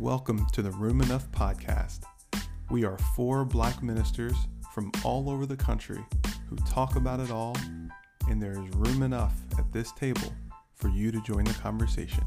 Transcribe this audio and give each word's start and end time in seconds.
Welcome 0.00 0.46
to 0.54 0.62
the 0.62 0.70
Room 0.70 1.02
Enough 1.02 1.30
podcast. 1.30 2.00
We 2.70 2.84
are 2.86 2.96
four 3.14 3.44
black 3.44 3.82
ministers 3.82 4.34
from 4.72 4.90
all 5.04 5.28
over 5.28 5.44
the 5.44 5.56
country 5.58 6.02
who 6.48 6.56
talk 6.66 6.96
about 6.96 7.20
it 7.20 7.30
all, 7.30 7.54
and 8.28 8.40
there 8.40 8.52
is 8.52 8.74
room 8.76 9.02
enough 9.02 9.34
at 9.58 9.70
this 9.74 9.92
table 9.92 10.32
for 10.74 10.88
you 10.88 11.12
to 11.12 11.20
join 11.20 11.44
the 11.44 11.52
conversation. 11.54 12.24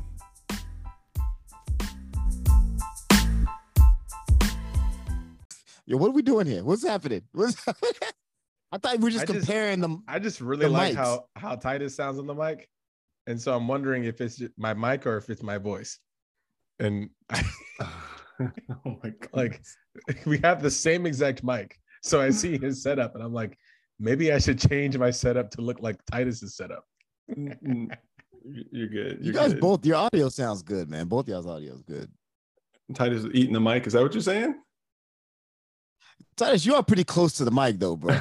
Yo, 5.85 5.97
what 5.97 6.09
are 6.09 6.13
we 6.13 6.21
doing 6.21 6.47
here? 6.47 6.63
What's 6.63 6.85
happening? 6.85 7.23
What's 7.33 7.61
I 8.71 8.77
thought 8.77 8.97
we 8.97 9.03
were 9.03 9.09
just 9.09 9.23
I 9.23 9.25
just- 9.33 9.39
comparing 9.45 9.81
them. 9.81 10.03
I 10.07 10.19
just 10.19 10.39
really 10.41 10.65
The 10.65 10.69
like 10.69 10.93
mics. 10.93 10.97
how 10.97 11.25
how 11.35 11.55
Titus 11.55 11.95
sounds 11.95 12.19
on 12.19 12.27
the 12.27 12.33
mic, 12.33 12.69
and 13.27 13.39
so 13.39 13.55
I'm 13.55 13.67
wondering 13.67 14.05
if 14.05 14.21
it's 14.21 14.41
my 14.57 14.73
mic 14.73 15.05
or 15.05 15.17
if 15.17 15.29
it's 15.29 15.43
my 15.43 15.57
voice. 15.57 15.99
And 16.79 17.09
I, 17.29 17.43
oh 18.85 18.97
my 19.03 19.09
god. 19.21 19.29
like 19.33 19.61
we 20.25 20.39
have 20.39 20.61
the 20.63 20.71
same 20.71 21.05
exact 21.05 21.43
mic, 21.43 21.79
so 22.01 22.21
I 22.21 22.29
see 22.29 22.57
his 22.57 22.81
setup, 22.83 23.15
and 23.15 23.23
I'm 23.23 23.33
like, 23.33 23.57
maybe 23.99 24.31
I 24.33 24.37
should 24.39 24.59
change 24.59 24.97
my 24.97 25.11
setup 25.11 25.51
to 25.51 25.61
look 25.61 25.79
like 25.81 25.97
Titus's 26.11 26.55
setup. 26.55 26.85
you're 27.27 28.87
good. 28.87 29.17
You 29.17 29.17
You're 29.21 29.33
guys 29.33 29.53
good. 29.53 29.61
both, 29.61 29.85
your 29.85 29.95
audio 29.97 30.29
sounds 30.29 30.61
good, 30.63 30.89
man. 30.89 31.07
Both 31.07 31.27
y'all's 31.29 31.47
audio 31.47 31.73
is 31.73 31.81
good. 31.83 32.11
Titus 32.93 33.23
is 33.23 33.29
eating 33.33 33.53
the 33.53 33.61
mic. 33.61 33.87
Is 33.87 33.93
that 33.93 34.01
what 34.01 34.13
you're 34.13 34.21
saying? 34.21 34.55
Titus, 36.35 36.65
you 36.65 36.75
are 36.75 36.83
pretty 36.83 37.03
close 37.03 37.33
to 37.33 37.45
the 37.45 37.51
mic 37.51 37.79
though, 37.79 37.95
bro. 37.95 38.19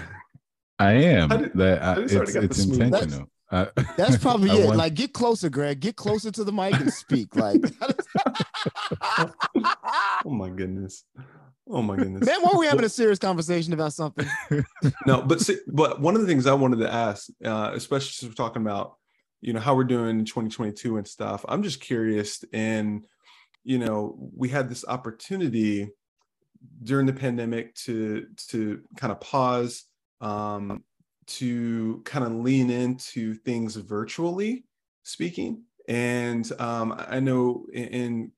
I 0.78 0.92
am. 0.92 1.32
I 1.32 1.36
did- 1.38 1.52
that 1.54 1.82
I, 1.82 1.92
I 1.92 1.94
just 2.02 2.14
already 2.14 2.22
it's 2.30 2.34
got 2.34 2.40
the 2.40 2.46
it's 2.46 2.62
smooth- 2.62 2.80
intentional. 2.82 3.28
Uh, 3.50 3.66
That's 3.98 4.16
probably 4.16 4.50
I 4.50 4.54
it. 4.56 4.66
want- 4.66 4.78
Like, 4.78 4.94
get 4.94 5.12
closer, 5.12 5.50
Greg. 5.50 5.80
Get 5.80 5.94
closer 5.96 6.30
to 6.30 6.42
the 6.44 6.52
mic 6.52 6.72
and 6.80 6.90
speak. 6.92 7.36
Like, 7.36 7.60
my 7.60 7.90
goodness. 10.52 11.04
Oh 11.68 11.82
my 11.82 11.96
goodness. 11.96 12.26
man, 12.26 12.40
why 12.42 12.50
are 12.52 12.58
we 12.58 12.66
having 12.66 12.84
a 12.84 12.88
serious 13.00 13.18
conversation 13.18 13.72
about 13.72 13.92
something? 13.92 14.26
no, 15.06 15.22
but 15.22 15.40
see, 15.40 15.58
but 15.66 16.00
one 16.00 16.14
of 16.14 16.20
the 16.20 16.26
things 16.26 16.46
I 16.46 16.54
wanted 16.54 16.80
to 16.80 16.92
ask, 16.92 17.28
uh, 17.44 17.70
especially 17.74 18.10
since 18.10 18.30
we're 18.30 18.34
talking 18.34 18.62
about, 18.62 18.96
you 19.40 19.52
know, 19.52 19.60
how 19.60 19.74
we're 19.74 19.84
doing 19.84 20.20
in 20.20 20.24
2022 20.24 20.96
and 20.96 21.06
stuff. 21.06 21.44
I'm 21.48 21.62
just 21.62 21.80
curious, 21.80 22.44
and 22.52 23.04
you 23.64 23.78
know, 23.78 24.16
we 24.36 24.48
had 24.48 24.68
this 24.68 24.84
opportunity 24.86 25.90
during 26.82 27.06
the 27.06 27.12
pandemic 27.12 27.74
to 27.74 28.26
to 28.48 28.82
kind 28.96 29.12
of 29.12 29.20
pause, 29.20 29.84
um, 30.20 30.82
to 31.26 32.02
kind 32.04 32.24
of 32.24 32.32
lean 32.32 32.70
into 32.70 33.34
things 33.34 33.76
virtually 33.76 34.64
speaking, 35.04 35.62
and 35.88 36.50
um, 36.60 36.94
I 36.98 37.20
know 37.20 37.66
in, 37.72 37.84
in 37.84 38.32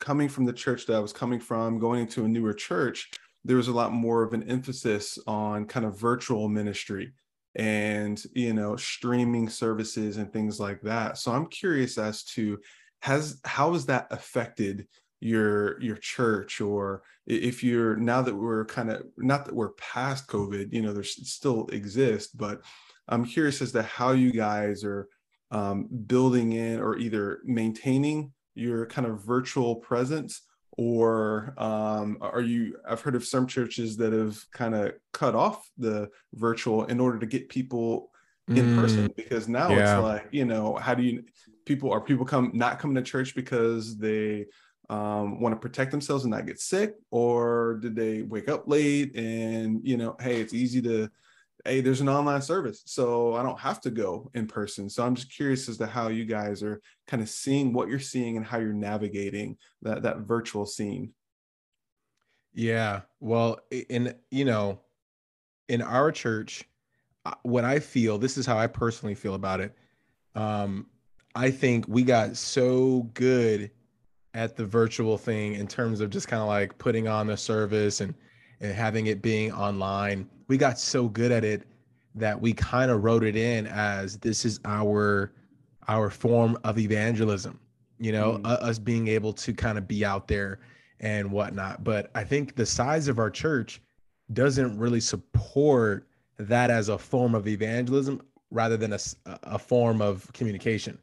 coming 0.00 0.28
from 0.28 0.44
the 0.44 0.52
church 0.52 0.86
that 0.86 0.96
I 0.96 1.00
was 1.00 1.12
coming 1.12 1.40
from, 1.40 1.78
going 1.78 2.00
into 2.00 2.24
a 2.24 2.28
newer 2.28 2.54
church, 2.54 3.10
there 3.44 3.56
was 3.56 3.68
a 3.68 3.72
lot 3.72 3.92
more 3.92 4.22
of 4.22 4.32
an 4.32 4.42
emphasis 4.44 5.18
on 5.26 5.66
kind 5.66 5.86
of 5.86 5.98
virtual 5.98 6.48
ministry 6.48 7.12
and 7.54 8.22
you 8.34 8.52
know 8.52 8.76
streaming 8.76 9.48
services 9.48 10.16
and 10.16 10.32
things 10.32 10.60
like 10.60 10.80
that. 10.82 11.18
So 11.18 11.32
i'm 11.32 11.46
curious 11.46 11.98
as 11.98 12.22
to 12.24 12.58
has 13.00 13.40
how 13.44 13.72
has 13.72 13.86
that 13.86 14.06
affected 14.10 14.86
your 15.20 15.80
your 15.80 15.96
church? 15.96 16.60
Or 16.60 17.02
if 17.28 17.62
you're 17.62 17.96
now 17.96 18.22
that 18.22 18.34
we're 18.34 18.64
kind 18.64 18.90
of 18.90 19.02
not 19.18 19.44
that 19.44 19.54
we're 19.54 19.72
past 19.72 20.26
covid 20.26 20.72
you 20.72 20.80
know 20.80 20.94
there's 20.94 21.30
still 21.30 21.66
exists 21.68 22.32
but 22.32 22.62
i'm 23.08 23.24
curious 23.24 23.60
as 23.60 23.70
to 23.70 23.82
how 23.82 24.12
you 24.12 24.32
guys 24.32 24.82
are 24.82 25.08
um, 25.50 25.88
building 26.06 26.52
in 26.52 26.80
or 26.80 26.98
either 26.98 27.40
maintaining 27.44 28.32
your 28.58 28.86
kind 28.86 29.06
of 29.06 29.24
virtual 29.24 29.76
presence 29.76 30.42
or 30.76 31.54
um, 31.58 32.18
are 32.20 32.40
you 32.40 32.76
i've 32.88 33.00
heard 33.00 33.16
of 33.16 33.24
some 33.24 33.46
churches 33.46 33.96
that 33.96 34.12
have 34.12 34.38
kind 34.52 34.74
of 34.74 34.92
cut 35.12 35.34
off 35.34 35.68
the 35.78 36.08
virtual 36.34 36.84
in 36.84 37.00
order 37.00 37.18
to 37.18 37.26
get 37.26 37.48
people 37.48 38.10
in 38.48 38.76
person 38.76 39.12
because 39.14 39.46
now 39.46 39.68
yeah. 39.68 39.98
it's 39.98 40.02
like 40.02 40.28
you 40.30 40.44
know 40.44 40.74
how 40.76 40.94
do 40.94 41.02
you 41.02 41.22
people 41.66 41.92
are 41.92 42.00
people 42.00 42.24
come 42.24 42.50
not 42.54 42.78
coming 42.78 42.94
to 42.94 43.02
church 43.02 43.34
because 43.34 43.98
they 43.98 44.46
um, 44.88 45.38
want 45.38 45.54
to 45.54 45.60
protect 45.60 45.90
themselves 45.90 46.24
and 46.24 46.30
not 46.30 46.46
get 46.46 46.58
sick 46.58 46.94
or 47.10 47.78
did 47.82 47.94
they 47.94 48.22
wake 48.22 48.48
up 48.48 48.66
late 48.66 49.14
and 49.16 49.86
you 49.86 49.98
know 49.98 50.16
hey 50.18 50.40
it's 50.40 50.54
easy 50.54 50.80
to 50.80 51.10
hey 51.64 51.80
there's 51.80 52.00
an 52.00 52.08
online 52.08 52.42
service 52.42 52.82
so 52.86 53.34
i 53.34 53.42
don't 53.42 53.58
have 53.58 53.80
to 53.80 53.90
go 53.90 54.30
in 54.34 54.46
person 54.46 54.88
so 54.88 55.04
i'm 55.04 55.14
just 55.14 55.34
curious 55.34 55.68
as 55.68 55.76
to 55.76 55.86
how 55.86 56.08
you 56.08 56.24
guys 56.24 56.62
are 56.62 56.80
kind 57.06 57.22
of 57.22 57.28
seeing 57.28 57.72
what 57.72 57.88
you're 57.88 57.98
seeing 57.98 58.36
and 58.36 58.46
how 58.46 58.58
you're 58.58 58.72
navigating 58.72 59.56
that 59.82 60.02
that 60.02 60.18
virtual 60.18 60.64
scene 60.66 61.12
Yeah. 62.54 63.02
Well, 63.20 63.60
in 63.70 64.14
you 64.30 64.44
know, 64.44 64.80
in 65.68 65.82
our 65.82 66.10
church, 66.10 66.64
uh, 67.24 67.34
what 67.42 67.64
I 67.64 67.78
feel, 67.78 68.18
this 68.18 68.36
is 68.36 68.46
how 68.46 68.58
I 68.58 68.66
personally 68.66 69.14
feel 69.14 69.34
about 69.34 69.60
it. 69.60 69.76
Um, 70.34 70.86
I 71.34 71.50
think 71.50 71.86
we 71.88 72.02
got 72.02 72.36
so 72.36 73.08
good 73.14 73.70
at 74.34 74.56
the 74.56 74.66
virtual 74.66 75.18
thing 75.18 75.54
in 75.54 75.66
terms 75.66 76.00
of 76.00 76.10
just 76.10 76.28
kind 76.28 76.42
of 76.42 76.48
like 76.48 76.76
putting 76.78 77.08
on 77.08 77.26
the 77.28 77.36
service 77.36 78.00
and 78.00 78.14
and 78.60 78.74
having 78.74 79.06
it 79.06 79.22
being 79.22 79.52
online. 79.52 80.28
We 80.48 80.56
got 80.56 80.78
so 80.78 81.08
good 81.08 81.30
at 81.30 81.44
it 81.44 81.62
that 82.14 82.40
we 82.40 82.52
kind 82.52 82.90
of 82.90 83.04
wrote 83.04 83.22
it 83.22 83.36
in 83.36 83.66
as 83.66 84.16
this 84.18 84.44
is 84.44 84.60
our 84.64 85.32
our 85.86 86.10
form 86.10 86.58
of 86.64 86.78
evangelism. 86.78 87.58
You 87.98 88.12
know, 88.12 88.32
Mm. 88.38 88.46
u- 88.46 88.68
us 88.68 88.78
being 88.78 89.08
able 89.08 89.32
to 89.34 89.52
kind 89.54 89.78
of 89.78 89.88
be 89.88 90.04
out 90.04 90.28
there 90.28 90.60
and 91.00 91.30
whatnot. 91.30 91.82
But 91.84 92.10
I 92.14 92.24
think 92.24 92.56
the 92.56 92.66
size 92.66 93.08
of 93.08 93.18
our 93.18 93.30
church 93.30 93.80
doesn't 94.32 94.78
really 94.78 95.00
support 95.00 96.06
that 96.38 96.70
as 96.70 96.88
a 96.90 96.98
form 96.98 97.34
of 97.34 97.48
evangelism 97.48 98.20
rather 98.50 98.76
than 98.76 98.92
a, 98.92 98.98
a 99.44 99.58
form 99.58 100.00
of 100.02 100.30
communication, 100.32 100.98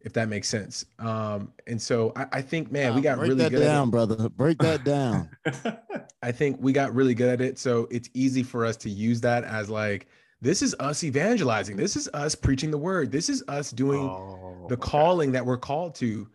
if 0.00 0.12
that 0.14 0.28
makes 0.28 0.48
sense. 0.48 0.84
Um, 0.98 1.52
and 1.66 1.80
so 1.80 2.12
I, 2.16 2.26
I 2.32 2.42
think, 2.42 2.72
man, 2.72 2.94
we 2.94 3.00
got 3.00 3.18
break 3.18 3.28
really 3.30 3.42
that 3.44 3.50
good 3.50 3.60
at 3.62 3.66
it. 3.66 3.68
down, 3.68 3.90
brother. 3.90 4.28
Break 4.30 4.58
that 4.58 4.84
down. 4.84 5.28
I 6.24 6.32
think 6.32 6.56
we 6.58 6.72
got 6.72 6.94
really 6.94 7.14
good 7.14 7.28
at 7.28 7.40
it. 7.42 7.58
So 7.58 7.86
it's 7.90 8.08
easy 8.14 8.42
for 8.42 8.64
us 8.64 8.76
to 8.78 8.90
use 8.90 9.20
that 9.20 9.44
as 9.44 9.68
like, 9.68 10.06
this 10.40 10.62
is 10.62 10.74
us 10.80 11.04
evangelizing. 11.04 11.76
This 11.76 11.96
is 11.96 12.08
us 12.14 12.34
preaching 12.34 12.70
the 12.70 12.78
word. 12.78 13.12
This 13.12 13.28
is 13.28 13.44
us 13.46 13.70
doing 13.70 14.00
Oh, 14.00 14.66
the 14.68 14.74
okay. 14.74 14.80
calling 14.90 15.32
that 15.32 15.44
we're 15.44 15.58
called 15.58 15.94
to. 15.96 16.26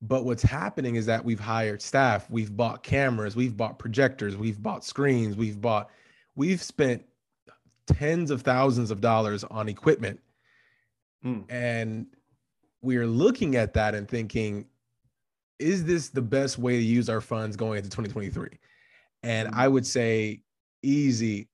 But 0.00 0.24
what's 0.24 0.44
happening 0.44 0.94
is 0.94 1.06
that 1.06 1.24
we've 1.24 1.40
hired 1.40 1.82
staff, 1.82 2.30
we've 2.30 2.56
bought 2.56 2.84
cameras, 2.84 3.34
we've 3.34 3.56
bought 3.56 3.78
projectors, 3.78 4.36
we've 4.36 4.62
bought 4.62 4.84
screens, 4.84 5.36
we've 5.36 5.60
bought, 5.60 5.90
we've 6.36 6.62
spent 6.62 7.04
tens 7.86 8.30
of 8.30 8.42
thousands 8.42 8.90
of 8.92 9.00
dollars 9.00 9.44
on 9.44 9.68
equipment. 9.68 10.20
Mm. 11.24 11.44
And 11.48 12.06
we're 12.80 13.06
looking 13.06 13.56
at 13.56 13.74
that 13.74 13.94
and 13.94 14.08
thinking, 14.08 14.66
is 15.58 15.84
this 15.84 16.08
the 16.08 16.22
best 16.22 16.58
way 16.58 16.76
to 16.76 16.82
use 16.82 17.08
our 17.08 17.20
funds 17.20 17.56
going 17.56 17.78
into 17.78 17.90
2023? 17.90 18.58
And 19.22 19.48
Mm. 19.48 19.54
I 19.54 19.68
would 19.68 19.86
say, 19.86 20.42
easy, 20.82 21.48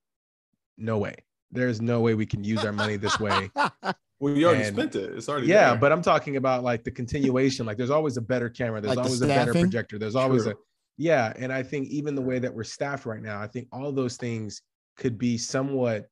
no 0.77 0.99
way. 0.99 1.15
There's 1.51 1.81
no 1.81 2.01
way 2.01 2.15
we 2.15 2.27
can 2.27 2.45
use 2.45 2.65
our 2.65 2.73
money 2.73 2.97
this 2.97 3.19
way. 3.21 3.51
well 4.21 4.34
you 4.34 4.47
already 4.47 4.65
And- 4.65 4.75
spent 4.77 4.97
it 4.97 5.12
it's 5.17 5.29
already 5.29 5.47
Yeah, 5.47 5.71
there. 5.71 5.79
but 5.79 5.93
I'm 5.93 6.03
talking 6.03 6.37
about 6.37 6.62
like 6.65 6.84
the 6.84 6.91
continuation. 6.91 7.67
Like 7.67 7.77
there's 7.77 7.91
always 7.91 8.17
a 8.17 8.21
better 8.23 8.49
camera. 8.49 8.81
There's 8.81 8.97
Like 8.97 9.05
the 9.05 9.09
always 9.09 9.23
a 9.23 9.27
better 9.27 9.53
projector. 9.53 9.99
There's 9.99 10.17
always 10.17 10.47
a 10.47 10.55
yeah. 10.97 11.33
And 11.37 11.53
I 11.53 11.62
think 11.62 11.89
even 11.89 12.15
the 12.17 12.23
way 12.23 12.39
that 12.41 12.53
we're 12.53 12.65
staffed 12.65 13.06
right 13.06 13.23
now, 13.23 13.41
I 13.41 13.47
think 13.47 13.69
all 13.71 13.93
those 13.93 14.17
things 14.17 14.62
could 14.97 15.17
be 15.19 15.39
somewhat 15.39 16.09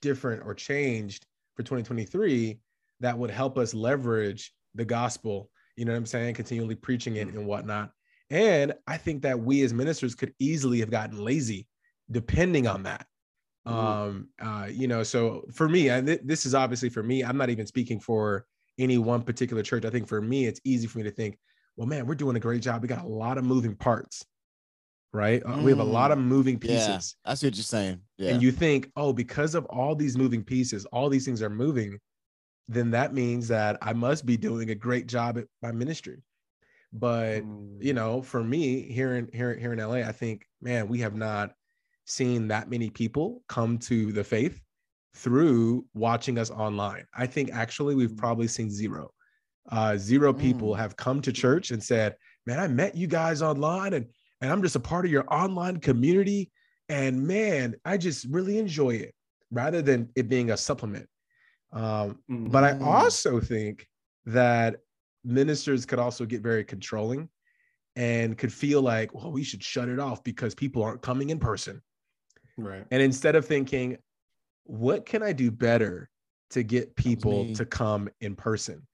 different 0.00 0.42
or 0.44 0.54
changed 0.54 1.26
for 1.56 1.62
2023 1.64 2.58
that 3.00 3.18
would 3.18 3.30
help 3.30 3.58
us 3.58 3.74
leverage 3.74 4.52
the 4.74 4.84
gospel. 4.84 5.50
You 5.76 5.84
know 5.86 5.92
what 5.92 5.98
I'm 5.98 6.06
saying? 6.06 6.34
Continually 6.34 6.76
preaching 6.76 7.16
it 7.16 7.28
and 7.28 7.46
whatnot. 7.46 7.90
And 8.32 8.72
I 8.86 8.96
think 8.96 9.22
that 9.22 9.38
we 9.38 9.62
as 9.62 9.72
ministers 9.74 10.14
could 10.14 10.32
easily 10.40 10.80
have 10.80 10.90
gotten 10.90 11.22
lazy 11.22 11.68
depending 12.10 12.66
on 12.66 12.82
that 12.82 13.06
Ooh. 13.68 13.72
um 13.72 14.28
uh 14.42 14.66
you 14.68 14.88
know 14.88 15.04
so 15.04 15.44
for 15.52 15.68
me 15.68 15.88
and 15.88 16.04
th- 16.08 16.20
this 16.24 16.44
is 16.44 16.52
obviously 16.54 16.88
for 16.88 17.00
me 17.02 17.22
i'm 17.22 17.36
not 17.36 17.48
even 17.48 17.64
speaking 17.64 18.00
for 18.00 18.44
any 18.78 18.98
one 18.98 19.22
particular 19.22 19.62
church 19.62 19.84
i 19.84 19.90
think 19.90 20.08
for 20.08 20.20
me 20.20 20.46
it's 20.46 20.60
easy 20.64 20.88
for 20.88 20.98
me 20.98 21.04
to 21.04 21.12
think 21.12 21.38
well 21.76 21.86
man 21.86 22.04
we're 22.04 22.16
doing 22.16 22.34
a 22.36 22.40
great 22.40 22.60
job 22.60 22.82
we 22.82 22.88
got 22.88 23.04
a 23.04 23.08
lot 23.08 23.38
of 23.38 23.44
moving 23.44 23.76
parts 23.76 24.24
right 25.12 25.42
Uh, 25.46 25.58
we 25.62 25.70
have 25.70 25.78
a 25.78 25.84
lot 25.84 26.10
of 26.10 26.18
moving 26.18 26.54
Yeah. 26.60 26.68
pieces 26.88 27.14
I 27.24 27.34
see 27.34 27.46
what 27.46 27.54
you're 27.56 27.62
saying. 27.62 28.00
Yeah. 28.18 28.30
and 28.32 28.42
you 28.42 28.50
think 28.50 28.90
oh 28.96 29.12
because 29.12 29.54
of 29.54 29.64
all 29.66 29.94
these 29.94 30.18
moving 30.18 30.42
pieces 30.42 30.84
all 30.86 31.08
these 31.08 31.24
things 31.24 31.40
are 31.40 31.48
moving 31.50 31.98
then 32.66 32.90
that 32.90 33.14
means 33.14 33.46
that 33.48 33.78
i 33.80 33.92
must 33.92 34.26
be 34.26 34.36
doing 34.36 34.70
a 34.70 34.74
great 34.74 35.06
job 35.06 35.38
at 35.38 35.44
my 35.62 35.70
ministry 35.70 36.20
but 36.92 37.42
Mm. 37.42 37.82
you 37.82 37.94
know, 37.94 38.22
for 38.22 38.42
me 38.44 38.82
here 38.82 39.14
in 39.14 39.28
here 39.32 39.54
here 39.56 39.72
in 39.72 39.78
LA, 39.80 40.06
I 40.06 40.12
think, 40.12 40.46
man, 40.60 40.88
we 40.88 40.98
have 41.00 41.14
not 41.14 41.54
seen 42.04 42.48
that 42.48 42.68
many 42.70 42.90
people 42.90 43.42
come 43.48 43.78
to 43.78 44.12
the 44.12 44.24
faith 44.24 44.60
through 45.14 45.84
watching 45.94 46.38
us 46.38 46.50
online. 46.50 47.04
I 47.14 47.26
think 47.26 47.50
actually 47.52 47.94
we've 47.94 48.12
Mm. 48.12 48.18
probably 48.18 48.48
seen 48.48 48.70
zero. 48.70 49.12
Uh, 49.70 49.96
zero 49.96 50.32
people 50.32 50.70
Mm. 50.72 50.78
have 50.78 50.96
come 50.96 51.20
to 51.22 51.32
church 51.32 51.70
and 51.70 51.82
said, 51.82 52.16
man, 52.46 52.58
I 52.58 52.66
met 52.68 52.96
you 52.96 53.06
guys 53.06 53.42
online 53.42 53.94
and 53.94 54.06
and 54.40 54.50
I'm 54.50 54.60
just 54.62 54.74
a 54.74 54.80
part 54.80 55.04
of 55.04 55.10
your 55.12 55.24
online 55.32 55.76
community. 55.78 56.50
And 56.88 57.24
man, 57.26 57.76
I 57.84 57.96
just 57.96 58.26
really 58.28 58.58
enjoy 58.58 58.90
it 58.96 59.14
rather 59.52 59.80
than 59.82 60.10
it 60.16 60.28
being 60.28 60.50
a 60.50 60.56
supplement. 60.56 61.08
Um, 61.72 62.18
but 62.28 62.64
I 62.64 62.72
Mm. 62.72 62.82
also 62.84 63.38
think 63.40 63.86
that 64.26 64.80
ministers 65.24 65.86
could 65.86 65.98
also 65.98 66.24
get 66.24 66.42
very 66.42 66.64
controlling 66.64 67.28
and 67.96 68.38
could 68.38 68.52
feel 68.52 68.80
like, 68.82 69.14
well, 69.14 69.30
we 69.30 69.42
should 69.44 69.62
shut 69.62 69.88
it 69.88 69.98
off 69.98 70.22
because 70.24 70.54
people 70.54 70.82
aren't 70.82 71.02
coming 71.02 71.30
in 71.30 71.38
person. 71.38 71.82
right. 72.56 72.86
And 72.90 73.02
instead 73.02 73.36
of 73.36 73.44
thinking, 73.46 73.98
what 74.64 75.06
can 75.06 75.22
I 75.22 75.32
do 75.32 75.50
better 75.50 76.08
to 76.50 76.62
get 76.62 76.94
people 76.96 77.52
to 77.54 77.64
come 77.64 78.08
in 78.20 78.34
person? 78.34 78.86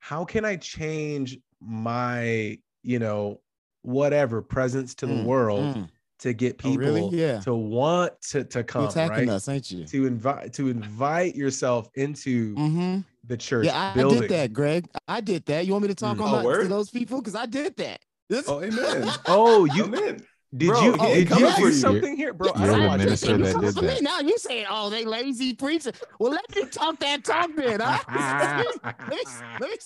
How 0.00 0.24
can 0.24 0.44
I 0.44 0.56
change 0.56 1.38
my, 1.60 2.58
you 2.82 2.98
know, 2.98 3.40
whatever 3.82 4.42
presence 4.42 4.94
to 4.96 5.06
the 5.06 5.12
Mm, 5.12 5.24
world 5.24 5.76
mm. 5.76 5.88
to 6.20 6.32
get 6.32 6.54
Oh, 6.64 6.70
people 6.70 6.78
really? 6.78 7.18
Yeah. 7.18 7.40
to 7.40 7.54
want 7.54 8.20
to, 8.30 8.44
to 8.44 8.64
come, 8.64 8.84
attacking 8.84 9.10
right? 9.10 9.28
us, 9.28 9.48
ain't 9.48 9.70
you? 9.70 9.84
To 9.86 10.06
invite 10.06 10.52
to 10.54 10.68
invite 10.68 11.34
yourself 11.34 11.88
into 11.94 12.54
Mm-hmm. 12.56 13.00
The 13.28 13.36
church 13.36 13.66
Yeah, 13.66 13.78
I, 13.78 13.90
I 13.90 13.94
building. 13.94 14.22
did 14.22 14.30
that, 14.30 14.52
Greg. 14.52 14.88
I 15.06 15.20
did 15.20 15.44
that. 15.46 15.66
You 15.66 15.72
want 15.72 15.82
me 15.82 15.88
to 15.88 15.94
talk 15.94 16.16
Mm. 16.16 16.22
on 16.22 16.44
Oh, 16.46 16.50
that 16.50 16.62
to 16.62 16.68
those 16.68 16.90
people? 16.90 17.20
Because 17.20 17.34
I 17.34 17.46
did 17.46 17.76
that. 17.76 18.00
This- 18.28 18.48
Oh, 18.48 18.62
amen. 18.62 19.08
Oh, 19.26 19.64
you 19.66 19.84
amen. 19.84 20.20
did 20.56 20.68
Bro, 20.68 20.82
you 20.82 20.96
oh, 20.98 21.14
did 21.14 21.30
you 21.30 21.50
for 21.52 21.58
do 21.68 21.72
something 21.72 22.16
here, 22.16 22.32
bro? 22.32 22.50
I 22.54 22.60
You're 22.60 22.68
don't 22.68 22.80
the 22.82 22.86
watch 22.88 22.98
minister 23.00 23.36
that. 23.36 23.44
that 23.44 23.60
did 23.60 23.74
talk 23.74 23.74
to 23.74 23.82
me 23.82 23.88
that. 23.88 24.02
Now 24.02 24.20
you 24.20 24.38
saying, 24.38 24.66
"Oh, 24.70 24.88
they 24.88 25.04
lazy 25.04 25.52
preacher." 25.54 25.92
Well, 26.18 26.32
let 26.32 26.44
me 26.56 26.66
talk 26.66 26.98
that 27.00 27.22
talk 27.22 27.50
then. 27.54 27.80
Huh? 27.80 27.98
let, 28.08 28.56
me, 28.58 28.64
let, 29.10 29.10
me, 29.10 29.18
let 29.60 29.70
me 29.70 29.76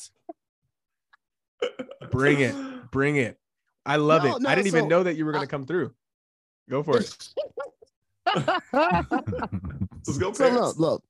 Bring 2.12 2.40
it, 2.40 2.54
bring 2.92 3.16
it. 3.16 3.38
I 3.84 3.96
love 3.96 4.22
No, 4.24 4.36
it. 4.36 4.42
no, 4.42 4.48
I 4.50 4.54
didn't 4.54 4.68
even 4.68 4.86
know 4.88 5.02
that 5.02 5.16
you 5.16 5.24
were 5.26 5.32
gonna 5.32 5.46
come 5.48 5.66
through. 5.66 5.92
Go 6.70 6.82
for 6.84 6.98
it. 6.98 7.16
Let's 8.72 10.18
go, 10.18 10.32
so 10.32 10.48
Paris. 10.48 10.54
look, 10.60 10.78
look. 10.78 11.04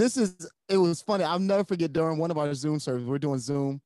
This 0.00 0.16
is 0.16 0.50
it 0.70 0.78
was 0.78 1.02
funny. 1.02 1.24
I'll 1.24 1.38
never 1.38 1.62
forget 1.62 1.92
during 1.92 2.16
one 2.16 2.30
of 2.30 2.38
our 2.38 2.54
Zoom 2.54 2.80
services. 2.80 3.06
We're 3.06 3.18
doing 3.18 3.38
Zoom. 3.38 3.82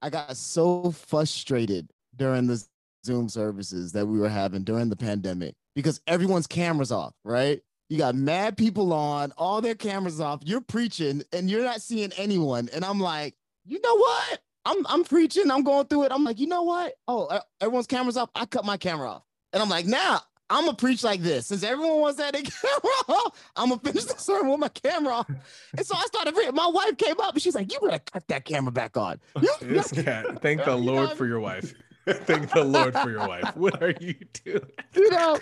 I 0.00 0.08
got 0.08 0.34
so 0.34 0.92
frustrated 0.92 1.90
during 2.16 2.46
the 2.46 2.64
Zoom 3.04 3.28
services 3.28 3.92
that 3.92 4.06
we 4.06 4.18
were 4.18 4.30
having 4.30 4.62
during 4.62 4.88
the 4.88 4.96
pandemic 4.96 5.54
because 5.74 6.00
everyone's 6.06 6.46
cameras 6.46 6.90
off, 6.90 7.12
right? 7.22 7.60
You 7.90 7.98
got 7.98 8.14
mad 8.14 8.56
people 8.56 8.94
on, 8.94 9.30
all 9.36 9.60
their 9.60 9.74
cameras 9.74 10.22
off. 10.22 10.40
You're 10.42 10.62
preaching 10.62 11.22
and 11.34 11.50
you're 11.50 11.64
not 11.64 11.82
seeing 11.82 12.12
anyone. 12.16 12.70
And 12.72 12.82
I'm 12.82 12.98
like, 12.98 13.34
you 13.66 13.78
know 13.82 13.96
what? 13.96 14.40
I'm 14.64 14.86
I'm 14.86 15.04
preaching. 15.04 15.50
I'm 15.50 15.64
going 15.64 15.86
through 15.86 16.04
it. 16.04 16.12
I'm 16.12 16.24
like, 16.24 16.38
you 16.40 16.46
know 16.46 16.62
what? 16.62 16.94
Oh, 17.06 17.40
everyone's 17.60 17.86
cameras 17.86 18.16
off. 18.16 18.30
I 18.34 18.46
cut 18.46 18.64
my 18.64 18.78
camera 18.78 19.10
off, 19.10 19.22
and 19.52 19.62
I'm 19.62 19.68
like, 19.68 19.84
now 19.84 20.22
I'm 20.50 20.64
gonna 20.64 20.76
preach 20.76 21.04
like 21.04 21.20
this. 21.22 21.46
Since 21.48 21.62
everyone 21.62 22.00
wants 22.00 22.18
that 22.18 22.32
camera 22.34 23.20
I'm 23.56 23.68
gonna 23.70 23.80
finish 23.80 24.04
the 24.04 24.18
sermon 24.18 24.50
with 24.52 24.60
my 24.60 24.68
camera 24.68 25.14
off. 25.14 25.28
And 25.76 25.86
so 25.86 25.94
I 25.96 26.04
started 26.06 26.34
preaching. 26.34 26.54
My 26.54 26.66
wife 26.68 26.96
came 26.96 27.20
up 27.20 27.34
and 27.34 27.42
she's 27.42 27.54
like, 27.54 27.72
"You 27.72 27.78
better 27.80 28.02
cut 28.12 28.26
that 28.28 28.44
camera 28.44 28.72
back 28.72 28.96
on." 28.96 29.20
You- 29.42 29.54
This 29.60 29.92
cat. 29.92 30.40
Thank 30.42 30.64
the 30.64 30.76
Lord 30.76 31.12
for 31.12 31.26
your 31.26 31.40
wife. 31.40 31.74
Thank 32.08 32.50
the 32.52 32.64
Lord 32.64 32.94
for 32.94 33.10
your 33.10 33.28
wife. 33.28 33.54
What 33.56 33.82
are 33.82 33.94
you 34.00 34.14
doing? 34.44 34.62
you 34.94 35.10
know 35.10 35.38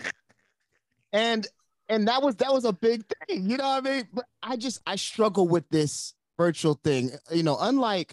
and 1.13 1.47
and 1.89 2.09
that 2.09 2.21
was 2.23 2.35
that 2.37 2.53
was 2.53 2.65
a 2.65 2.73
big 2.73 3.05
thing 3.29 3.49
you 3.49 3.57
know 3.57 3.65
what 3.69 3.87
i 3.87 3.89
mean 3.89 4.09
but 4.13 4.25
i 4.43 4.57
just 4.57 4.81
i 4.87 4.97
struggle 4.97 5.47
with 5.47 5.69
this 5.71 6.15
virtual 6.37 6.75
thing 6.83 7.11
you 7.31 7.45
know 7.45 7.57
unlike 7.61 8.13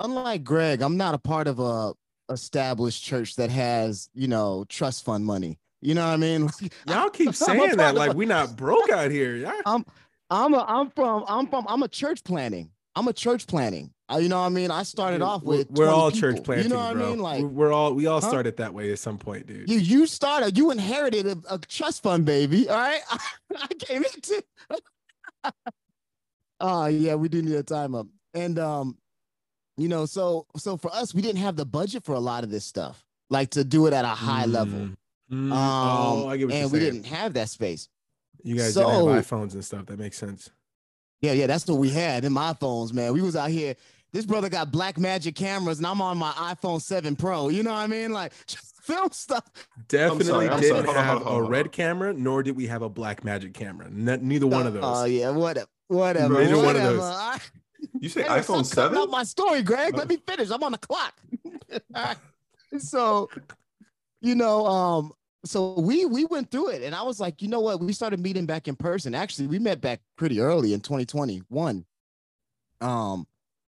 unlike 0.00 0.42
greg 0.42 0.80
i'm 0.80 0.96
not 0.96 1.12
a 1.14 1.18
part 1.18 1.46
of 1.46 1.60
a 1.60 1.92
established 2.30 3.04
church 3.04 3.36
that 3.36 3.50
has 3.50 4.08
you 4.14 4.26
know 4.26 4.64
trust 4.70 5.04
fund 5.04 5.24
money 5.26 5.58
you 5.80 5.94
know 5.94 6.06
what 6.06 6.14
i 6.14 6.16
mean 6.16 6.50
Y'all 6.86 7.10
keep 7.10 7.34
saying 7.34 7.76
that 7.76 7.94
like 7.94 8.14
we 8.14 8.26
not 8.26 8.56
broke 8.56 8.90
out 8.90 9.10
here. 9.10 9.36
Y'all 9.36 9.52
i'm 10.30 10.54
a 10.54 10.64
i'm 10.68 10.90
from 10.90 11.24
i'm 11.26 11.46
from 11.46 11.66
i'm 11.68 11.82
a 11.82 11.88
church 11.88 12.22
planning 12.22 12.70
i'm 12.94 13.08
a 13.08 13.12
church 13.12 13.46
planning 13.46 13.90
Uh, 14.12 14.18
you 14.18 14.28
know 14.28 14.40
what 14.40 14.46
i 14.46 14.50
mean 14.50 14.70
i 14.70 14.82
started 14.82 15.22
off 15.22 15.42
with 15.42 15.68
we're 15.70 15.88
all 15.88 16.10
people, 16.10 16.20
church 16.32 16.44
planting, 16.44 16.64
you 16.64 16.68
know 16.76 16.82
what 16.84 16.92
bro. 16.94 17.06
i 17.06 17.10
mean 17.10 17.18
like 17.18 17.44
we're, 17.44 17.72
all 17.72 17.94
we 17.94 18.06
all 18.06 18.20
Huh? 18.20 18.28
started 18.28 18.56
that 18.58 18.72
way 18.74 18.92
at 18.92 18.98
some 18.98 19.18
point, 19.18 19.46
dude. 19.46 19.68
You 19.68 19.78
you 19.78 20.06
started, 20.06 20.56
you 20.56 20.70
inherited 20.70 21.26
a, 21.26 21.36
a 21.54 21.58
trust 21.58 22.02
fund, 22.02 22.24
baby. 22.24 22.68
All 22.68 22.76
right. 22.76 23.00
I 23.56 23.66
came 23.78 24.04
into 24.04 24.42
Oh 26.60 26.86
yeah, 26.86 27.14
we 27.14 27.28
do 27.28 27.40
need 27.42 27.54
a 27.54 27.62
time 27.62 27.94
up. 27.94 28.06
And 28.34 28.58
um, 28.58 28.98
you 29.76 29.88
know, 29.88 30.06
so 30.06 30.46
so 30.56 30.76
for 30.76 30.92
us, 30.92 31.14
we 31.14 31.22
didn't 31.22 31.40
have 31.40 31.56
the 31.56 31.64
budget 31.64 32.04
for 32.04 32.14
a 32.14 32.20
lot 32.20 32.44
of 32.44 32.50
this 32.50 32.64
stuff, 32.64 33.04
like 33.30 33.50
to 33.50 33.64
do 33.64 33.86
it 33.86 33.92
at 33.92 34.04
a 34.04 34.08
high 34.08 34.44
level. 34.46 34.90
Mm. 35.30 35.52
Um, 35.52 35.52
oh, 35.52 36.28
I 36.28 36.36
get 36.36 36.46
what 36.48 36.54
and 36.54 36.72
we 36.72 36.78
saying. 36.80 36.92
didn't 36.94 37.06
have 37.06 37.34
that 37.34 37.48
space. 37.48 37.88
You 38.42 38.56
guys 38.56 38.74
So- 38.74 38.82
didn't 38.90 39.14
have 39.14 39.26
iPhones 39.26 39.54
and 39.54 39.64
stuff. 39.64 39.86
That 39.86 39.98
makes 39.98 40.18
sense. 40.18 40.50
Yeah, 41.20 41.32
yeah, 41.32 41.46
that's 41.46 41.66
what 41.66 41.76
we 41.78 41.90
had 41.90 42.24
in 42.24 42.32
my 42.32 42.54
phones, 42.54 42.92
man. 42.94 43.12
We 43.12 43.20
was 43.20 43.36
out 43.36 43.50
here. 43.50 43.76
This 44.12 44.24
brother 44.26 44.48
got 44.48 44.72
Blackmagic 44.72 45.36
cameras, 45.36 45.78
and 45.78 45.86
I'm 45.86 46.00
on 46.00 46.18
my 46.18 46.32
iPhone 46.32 46.80
7 46.82 47.14
Pro. 47.14 47.48
You 47.48 47.62
know 47.62 47.70
what 47.72 47.78
I 47.80 47.86
mean? 47.86 48.12
Like 48.12 48.32
just 48.46 48.74
film 48.82 49.10
stuff. 49.12 49.44
Definitely 49.86 50.24
sorry, 50.24 50.48
I'm 50.48 50.60
didn't 50.60 50.84
sorry. 50.86 50.96
Have 50.98 51.06
hold 51.18 51.22
on, 51.22 51.32
hold 51.34 51.46
a 51.46 51.48
red 51.50 51.70
camera, 51.70 52.12
nor 52.12 52.42
did 52.42 52.56
we 52.56 52.66
have 52.66 52.82
a 52.82 52.90
Blackmagic 52.90 53.54
camera. 53.54 53.88
Ne- 53.90 54.16
neither 54.16 54.46
one 54.48 54.66
of 54.66 54.72
those. 54.72 54.82
Oh 54.84 55.04
yeah, 55.04 55.30
whatever, 55.30 55.68
whatever, 55.88 56.42
Neither 56.42 56.56
one 56.56 56.74
of 56.76 56.82
those. 56.82 57.00
All 57.02 57.30
right. 57.30 57.50
You 58.00 58.08
say 58.08 58.22
Anyway, 58.22 58.40
iPhone 58.40 58.64
7? 58.66 58.96
out 58.98 59.10
my 59.10 59.22
story, 59.22 59.62
Greg. 59.62 59.94
Let 59.94 60.06
Oh. 60.06 60.08
me 60.08 60.16
finish. 60.26 60.50
I'm 60.50 60.62
on 60.64 60.72
the 60.72 60.78
clock. 60.78 61.14
All 61.72 61.80
right. 61.94 62.16
So, 62.78 63.28
you 64.20 64.34
know, 64.34 64.66
um, 64.66 65.12
so 65.44 65.78
we 65.80 66.04
we 66.06 66.24
went 66.26 66.50
through 66.50 66.68
it, 66.70 66.82
and 66.82 66.94
I 66.94 67.02
was 67.02 67.20
like, 67.20 67.40
you 67.42 67.48
know 67.48 67.60
what? 67.60 67.80
We 67.80 67.92
started 67.92 68.20
meeting 68.20 68.46
back 68.46 68.68
in 68.68 68.76
person. 68.76 69.14
Actually, 69.14 69.48
we 69.48 69.58
met 69.58 69.80
back 69.80 70.00
pretty 70.16 70.40
early 70.40 70.72
in 70.74 70.80
2021. 70.80 71.84
Um, 72.80 73.26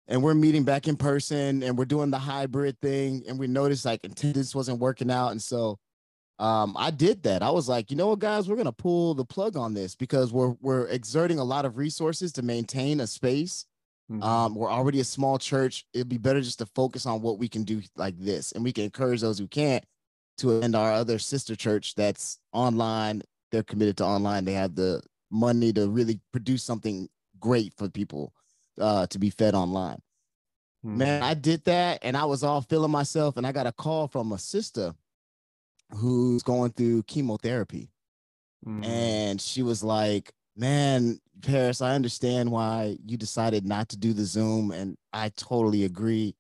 and 0.06 0.22
we're 0.22 0.34
meeting 0.34 0.64
back 0.64 0.88
in 0.88 0.96
person, 0.96 1.62
and 1.62 1.76
we're 1.76 1.84
doing 1.84 2.10
the 2.10 2.18
hybrid 2.18 2.80
thing, 2.80 3.24
and 3.28 3.38
we 3.38 3.46
noticed 3.46 3.84
like 3.84 4.00
attendance 4.04 4.54
wasn't 4.54 4.80
working 4.80 5.10
out, 5.10 5.30
and 5.30 5.42
so. 5.42 5.78
Um, 6.40 6.76
I 6.78 6.92
did 6.92 7.24
that. 7.24 7.42
I 7.42 7.50
was 7.50 7.68
like, 7.68 7.90
you 7.90 7.96
know 7.96 8.06
what, 8.10 8.20
guys, 8.20 8.48
we're 8.48 8.54
gonna 8.54 8.70
pull 8.70 9.12
the 9.12 9.24
plug 9.24 9.56
on 9.56 9.74
this 9.74 9.96
because 9.96 10.32
we're 10.32 10.54
we're 10.60 10.86
exerting 10.86 11.40
a 11.40 11.44
lot 11.44 11.64
of 11.64 11.76
resources 11.76 12.30
to 12.34 12.42
maintain 12.42 13.00
a 13.00 13.08
space 13.08 13.66
Mhm. 14.10 14.22
um, 14.22 14.54
we're 14.54 14.70
already 14.70 15.00
a 15.00 15.04
small 15.04 15.36
church. 15.38 15.84
It'd 15.92 16.08
be 16.08 16.16
better 16.16 16.40
just 16.40 16.60
to 16.60 16.66
focus 16.66 17.06
on 17.06 17.20
what 17.22 17.38
we 17.38 17.48
can 17.48 17.64
do 17.64 17.82
like 17.96 18.16
this, 18.18 18.52
and 18.52 18.62
we 18.64 18.72
can 18.72 18.84
encourage 18.84 19.20
those 19.20 19.38
who 19.38 19.48
can't 19.48 19.84
to 20.38 20.58
attend 20.58 20.74
our 20.76 20.92
other 20.92 21.18
sister 21.18 21.54
church 21.56 21.94
that's 21.94 22.38
online. 22.52 23.22
They're 23.50 23.62
committed 23.62 23.96
to 23.98 24.04
online. 24.04 24.44
They 24.44 24.54
have 24.54 24.74
the 24.74 25.02
money 25.30 25.72
to 25.74 25.88
really 25.88 26.20
produce 26.32 26.62
something 26.62 27.08
great 27.38 27.74
for 27.76 27.88
people 27.88 28.32
uh, 28.80 29.06
to 29.08 29.18
be 29.18 29.30
fed 29.30 29.54
online. 29.54 30.00
Mhm. 30.84 30.96
Man, 30.96 31.22
I 31.22 31.34
did 31.34 31.64
that, 31.64 31.98
and 32.02 32.16
I 32.16 32.24
was 32.24 32.42
all 32.44 32.60
feeling 32.62 32.90
myself, 32.90 33.36
and 33.36 33.46
I 33.46 33.52
got 33.52 33.66
a 33.66 33.72
call 33.72 34.08
from 34.08 34.32
a 34.32 34.38
sister 34.38 34.94
who's 35.90 36.42
going 36.42 36.72
through 36.72 37.02
chemotherapy 37.04 37.90
Mhm. 38.66 38.84
and 38.84 39.40
she 39.40 39.62
was 39.62 39.82
like, 39.84 40.32
"Man, 40.56 41.20
Paris, 41.42 41.80
I 41.80 41.94
understand 41.94 42.50
why 42.50 42.98
you 43.06 43.16
decided 43.16 43.64
not 43.66 43.88
to 43.90 43.96
do 43.96 44.12
the 44.12 44.24
Zoom, 44.24 44.72
and 44.72 44.96
I 45.12 45.28
totally 45.30 45.84
agree. 45.84 46.34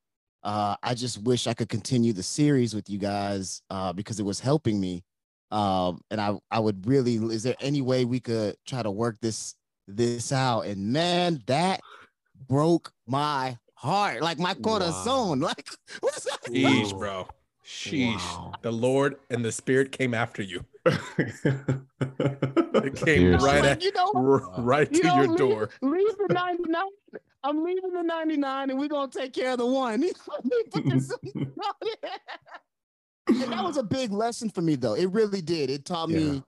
Uh, 0.48 0.74
I 0.82 0.94
just 0.94 1.22
wish 1.24 1.46
I 1.46 1.52
could 1.52 1.68
continue 1.68 2.14
the 2.14 2.22
series 2.22 2.74
with 2.74 2.88
you 2.88 2.96
guys 2.96 3.60
uh, 3.68 3.92
because 3.92 4.18
it 4.18 4.22
was 4.22 4.40
helping 4.40 4.80
me. 4.80 5.04
Um, 5.50 6.00
and 6.10 6.18
I, 6.22 6.38
I 6.50 6.58
would 6.58 6.86
really. 6.86 7.16
Is 7.16 7.42
there 7.42 7.54
any 7.60 7.82
way 7.82 8.06
we 8.06 8.18
could 8.18 8.56
try 8.66 8.82
to 8.82 8.90
work 8.90 9.18
this 9.20 9.56
this 9.86 10.32
out? 10.32 10.62
And 10.62 10.90
man, 10.90 11.42
that 11.48 11.80
broke 12.46 12.90
my 13.06 13.58
heart, 13.74 14.22
like 14.22 14.38
my 14.38 14.54
corazon. 14.54 15.40
Like, 15.48 15.68
what's 16.00 16.24
that? 16.24 16.40
Sheesh, 16.50 16.98
bro. 16.98 17.28
Sheesh. 17.62 18.16
Wow. 18.16 18.54
The 18.62 18.72
Lord 18.72 19.16
and 19.28 19.44
the 19.44 19.52
Spirit 19.52 19.92
came 19.92 20.14
after 20.14 20.40
you. 20.40 20.64
It 21.18 22.94
came 22.96 22.96
Seriously. 22.96 23.46
right 23.48 23.64
at 23.64 23.82
you 23.82 23.92
know, 23.92 24.12
r- 24.14 24.62
right 24.62 24.90
You 24.90 25.00
to 25.02 25.06
know, 25.06 25.14
your 25.16 25.28
leave- 25.28 25.38
door. 25.38 25.70
leave 25.82 26.16
the 26.18 26.26
99. 26.34 26.82
I'm 27.44 27.62
leaving 27.64 27.92
the 27.92 28.02
99 28.02 28.70
and 28.70 28.78
we're 28.78 28.88
gonna 28.88 29.10
take 29.10 29.32
care 29.32 29.52
of 29.52 29.58
the 29.58 29.66
one. 29.66 30.04
And 33.30 33.52
that 33.52 33.62
was 33.62 33.76
a 33.76 33.82
big 33.82 34.10
lesson 34.10 34.48
for 34.48 34.62
me 34.62 34.74
though. 34.74 34.94
It 34.94 35.10
really 35.10 35.42
did. 35.42 35.68
It 35.70 35.84
taught 35.84 36.08
me 36.08 36.42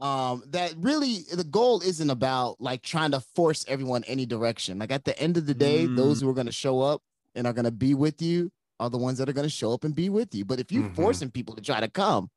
um 0.00 0.42
that 0.48 0.74
really 0.76 1.20
the 1.32 1.44
goal 1.44 1.80
isn't 1.80 2.10
about 2.10 2.60
like 2.60 2.82
trying 2.82 3.12
to 3.12 3.20
force 3.20 3.64
everyone 3.68 4.02
any 4.04 4.26
direction. 4.26 4.78
Like 4.78 4.90
at 4.92 5.04
the 5.04 5.18
end 5.18 5.36
of 5.36 5.46
the 5.46 5.54
day, 5.54 5.86
those 5.86 6.20
who 6.20 6.28
are 6.28 6.34
gonna 6.34 6.50
show 6.52 6.80
up 6.80 7.00
and 7.36 7.46
are 7.46 7.52
gonna 7.52 7.70
be 7.70 7.94
with 7.94 8.20
you 8.20 8.50
are 8.80 8.90
the 8.90 8.98
ones 8.98 9.18
that 9.18 9.28
are 9.28 9.32
gonna 9.32 9.48
show 9.48 9.72
up 9.72 9.84
and 9.84 9.94
be 9.94 10.08
with 10.08 10.34
you. 10.34 10.44
But 10.44 10.58
if 10.58 10.72
you're 10.72 10.82
Mhm. 10.90 10.96
forcing 10.96 11.30
people 11.30 11.54
to 11.54 11.62
try 11.62 11.78
to 11.80 11.88
come, 11.88 12.28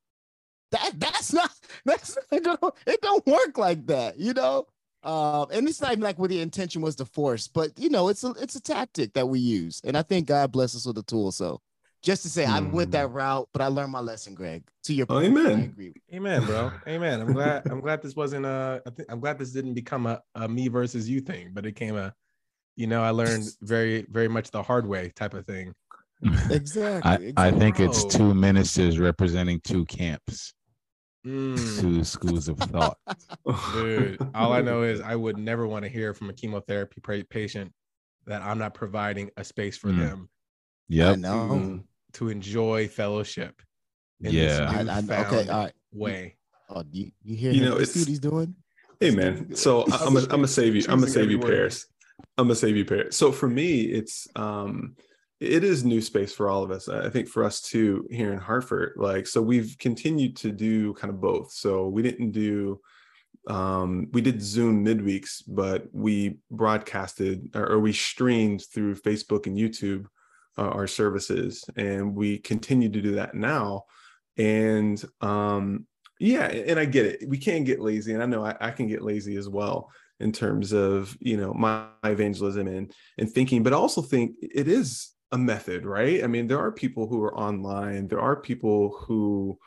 that 0.72 0.92
that's 1.00 1.34
not 1.34 1.52
that's 1.86 2.18
not 2.32 2.44
gonna, 2.44 2.74
it 2.88 3.02
don't 3.02 3.26
work 3.26 3.58
like 3.58 3.86
that, 3.88 4.20
you 4.20 4.34
know. 4.34 4.68
Um, 5.02 5.48
and 5.52 5.68
it's 5.68 5.80
not 5.82 5.94
even 5.94 6.04
like 6.04 6.20
where 6.20 6.28
the 6.28 6.42
intention 6.42 6.82
was 6.82 6.96
to 6.98 7.06
force, 7.06 7.48
but 7.48 7.72
you 7.78 7.90
know, 7.90 8.10
it's 8.10 8.24
a 8.24 8.32
it's 8.42 8.56
a 8.56 8.62
tactic 8.62 9.14
that 9.14 9.28
we 9.28 9.40
use, 9.40 9.82
and 9.84 9.98
I 9.98 10.02
think 10.02 10.28
God 10.28 10.52
bless 10.52 10.76
us 10.76 10.86
with 10.86 10.96
the 10.98 11.04
tool. 11.04 11.32
So 11.32 11.62
just 12.02 12.24
to 12.24 12.30
say 12.30 12.46
I 12.46 12.60
went 12.60 12.90
Hmm. 12.90 12.92
that 12.92 13.12
route, 13.12 13.50
but 13.54 13.62
I 13.62 13.68
learned 13.68 13.92
my 13.92 14.00
lesson, 14.00 14.34
Greg. 14.34 14.64
To 14.84 14.94
your 14.94 15.06
point, 15.06 15.26
I 15.26 15.28
amen. 15.28 15.60
agree. 15.64 15.94
Amen, 16.14 16.46
bro. 16.46 16.72
Amen. 16.88 17.22
I'm 17.22 17.34
glad. 17.34 17.64
I'm 17.70 17.82
glad 17.82 18.02
this 18.02 18.16
wasn't 18.16 18.46
a. 18.46 18.82
I 18.86 18.90
think 18.90 19.12
I'm 19.12 19.20
glad 19.20 19.38
this 19.38 19.52
didn't 19.52 19.74
become 19.74 20.06
a, 20.06 20.22
a 20.36 20.48
me 20.48 20.68
versus 20.68 21.10
you 21.10 21.22
thing, 21.22 21.52
but 21.54 21.66
it 21.66 21.74
came 21.74 21.96
a. 21.96 22.14
You 22.76 22.88
know, 22.88 23.04
I 23.04 23.10
learned 23.10 23.50
very, 23.62 24.06
very 24.10 24.28
much 24.28 24.52
the 24.52 24.64
hard 24.64 24.86
way 24.88 25.12
type 25.16 25.34
of 25.34 25.46
thing. 25.46 25.74
Exactly. 26.50 27.34
I, 27.38 27.48
I 27.48 27.52
think 27.52 27.80
it's 27.80 28.06
two 28.06 28.34
ministers 28.34 29.00
representing 29.00 29.60
two 29.64 29.86
camps, 29.86 30.54
Mm, 31.26 31.80
two 31.82 32.04
schools 32.04 32.48
of 32.48 32.58
thought. 32.60 32.98
dude, 33.74 34.18
all 34.34 34.54
I 34.54 34.62
know 34.62 34.84
is 34.84 35.02
I 35.02 35.16
would 35.16 35.38
never 35.38 35.68
want 35.68 35.84
to 35.84 35.90
hear 35.90 36.14
from 36.14 36.30
a 36.30 36.34
chemotherapy 36.34 37.02
pa- 37.02 37.28
patient 37.30 37.74
that 38.26 38.42
I'm 38.42 38.58
not 38.58 38.74
providing 38.74 39.30
a 39.38 39.44
space 39.44 39.78
for 39.78 39.90
Mm. 39.90 39.98
them 40.00 40.30
Yeah, 40.88 41.10
Yep. 41.12 41.20
know. 41.20 41.50
Mm. 41.50 41.84
to 42.14 42.30
enjoy 42.30 42.88
fellowship. 42.88 43.62
in 44.22 44.34
Yeah. 44.34 44.72
this 44.84 44.90
I, 44.90 45.16
I, 45.16 45.26
okay, 45.28 45.50
all 45.50 45.64
right. 45.64 45.74
way. 45.94 46.36
Oh, 46.70 46.84
you, 46.92 47.10
you 47.24 47.36
hear 47.38 47.52
You 47.54 47.62
know, 47.62 47.76
it's- 47.76 47.96
what 47.96 48.06
he's 48.08 48.20
doing? 48.20 48.54
Hey 49.00 49.12
man, 49.12 49.56
so 49.56 49.84
I- 49.90 50.06
I'm 50.06 50.18
a, 50.18 50.20
I'm 50.22 50.28
gonna 50.28 50.48
save 50.48 50.76
you. 50.76 50.82
I'm 50.90 51.00
gonna 51.00 51.08
save 51.12 51.32
you, 51.32 51.38
every. 51.38 51.50
Paris. 51.56 51.86
I'm 52.38 52.48
gonna 52.48 52.56
save 52.56 52.76
you, 52.76 52.84
Paris. 52.84 53.16
So 53.16 53.32
for 53.32 53.48
me, 53.48 53.82
it's 53.84 54.28
um, 54.36 54.98
it 55.40 55.64
is 55.64 55.84
new 55.84 56.02
space 56.02 56.34
for 56.34 56.50
all 56.50 56.64
of 56.64 56.72
us. 56.72 56.90
I 56.90 57.10
think 57.10 57.28
for 57.28 57.44
us 57.44 57.62
too 57.62 58.08
here 58.12 58.34
in 58.34 58.40
Hartford. 58.40 58.94
Like, 58.98 59.28
so 59.28 59.42
we've 59.42 59.76
continued 59.80 60.36
to 60.38 60.52
do 60.52 60.94
kind 60.96 61.14
of 61.14 61.22
both. 61.22 61.52
So 61.52 61.88
we 61.88 62.02
didn't 62.02 62.32
do, 62.32 62.82
um, 63.48 64.08
we 64.12 64.22
did 64.22 64.42
Zoom 64.42 64.86
midweeks, 64.86 65.44
but 65.48 65.86
we 65.94 66.40
broadcasted 66.52 67.50
or, 67.56 67.72
or 67.72 67.80
we 67.80 67.94
streamed 67.94 68.64
through 68.74 68.96
Facebook 68.96 69.48
and 69.48 69.58
YouTube 69.58 70.06
uh, 70.58 70.70
our 70.70 70.88
services, 70.88 71.64
and 71.78 72.14
we 72.14 72.38
continue 72.38 72.90
to 72.90 73.02
do 73.02 73.16
that 73.16 73.34
now. 73.34 73.86
And 74.38 75.02
um, 75.22 75.86
yeah 76.20 76.48
and 76.48 76.78
i 76.78 76.86
get 76.86 77.06
it 77.06 77.28
we 77.28 77.38
can 77.38 77.64
get 77.64 77.80
lazy 77.80 78.14
and 78.14 78.22
i 78.22 78.26
know 78.26 78.44
I, 78.44 78.56
I 78.60 78.72
can 78.72 78.88
get 78.88 79.02
lazy 79.02 79.38
as 79.38 79.48
well 79.48 79.90
in 80.20 80.32
terms 80.32 80.74
of 80.74 81.18
you 81.22 81.38
know 81.38 81.54
my 81.54 81.86
evangelism 82.04 82.68
and 82.68 82.94
and 83.18 83.32
thinking 83.32 83.64
but 83.64 83.74
I 83.74 83.78
also 83.78 84.02
think 84.02 84.36
it 84.42 84.68
is 84.68 85.12
a 85.32 85.38
method 85.38 85.86
right 85.86 86.24
i 86.24 86.28
mean 86.28 86.48
there 86.48 86.60
are 86.60 86.72
people 86.72 87.08
who 87.08 87.24
are 87.24 87.38
online 87.38 88.08
there 88.08 88.22
are 88.22 88.36
people 88.36 88.96
who 89.00 89.58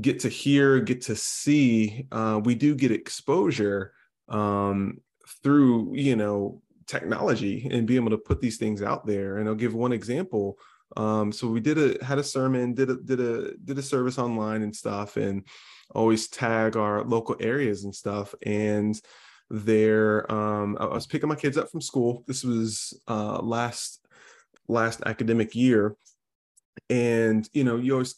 get 0.00 0.20
to 0.20 0.28
hear 0.28 0.80
get 0.80 1.00
to 1.00 1.16
see 1.16 2.06
uh, 2.12 2.40
we 2.44 2.54
do 2.54 2.74
get 2.74 2.92
exposure 2.92 3.92
um, 4.28 4.98
through 5.42 5.94
you 5.94 6.16
know 6.16 6.60
technology 6.86 7.68
and 7.70 7.86
be 7.86 7.96
able 7.96 8.10
to 8.10 8.18
put 8.18 8.40
these 8.40 8.58
things 8.58 8.80
out 8.80 9.06
there 9.06 9.38
and 9.38 9.48
i'll 9.48 9.54
give 9.54 9.74
one 9.74 9.92
example 9.92 10.58
um, 10.96 11.32
so 11.32 11.48
we 11.48 11.60
did 11.60 11.78
a 11.78 12.04
had 12.04 12.18
a 12.18 12.24
sermon, 12.24 12.74
did 12.74 12.90
a 12.90 12.96
did 12.96 13.20
a 13.20 13.56
did 13.58 13.78
a 13.78 13.82
service 13.82 14.18
online 14.18 14.62
and 14.62 14.74
stuff, 14.74 15.16
and 15.16 15.44
always 15.94 16.28
tag 16.28 16.76
our 16.76 17.02
local 17.04 17.36
areas 17.40 17.84
and 17.84 17.94
stuff. 17.94 18.34
And 18.44 19.00
there, 19.50 20.30
um, 20.32 20.76
I 20.78 20.86
was 20.86 21.06
picking 21.06 21.28
my 21.28 21.34
kids 21.34 21.56
up 21.56 21.70
from 21.70 21.80
school. 21.80 22.24
This 22.26 22.44
was 22.44 22.98
uh, 23.08 23.40
last 23.40 24.05
last 24.68 25.02
academic 25.06 25.54
year, 25.54 25.96
and 26.90 27.48
you 27.52 27.64
know 27.64 27.76
you 27.76 27.92
always 27.92 28.16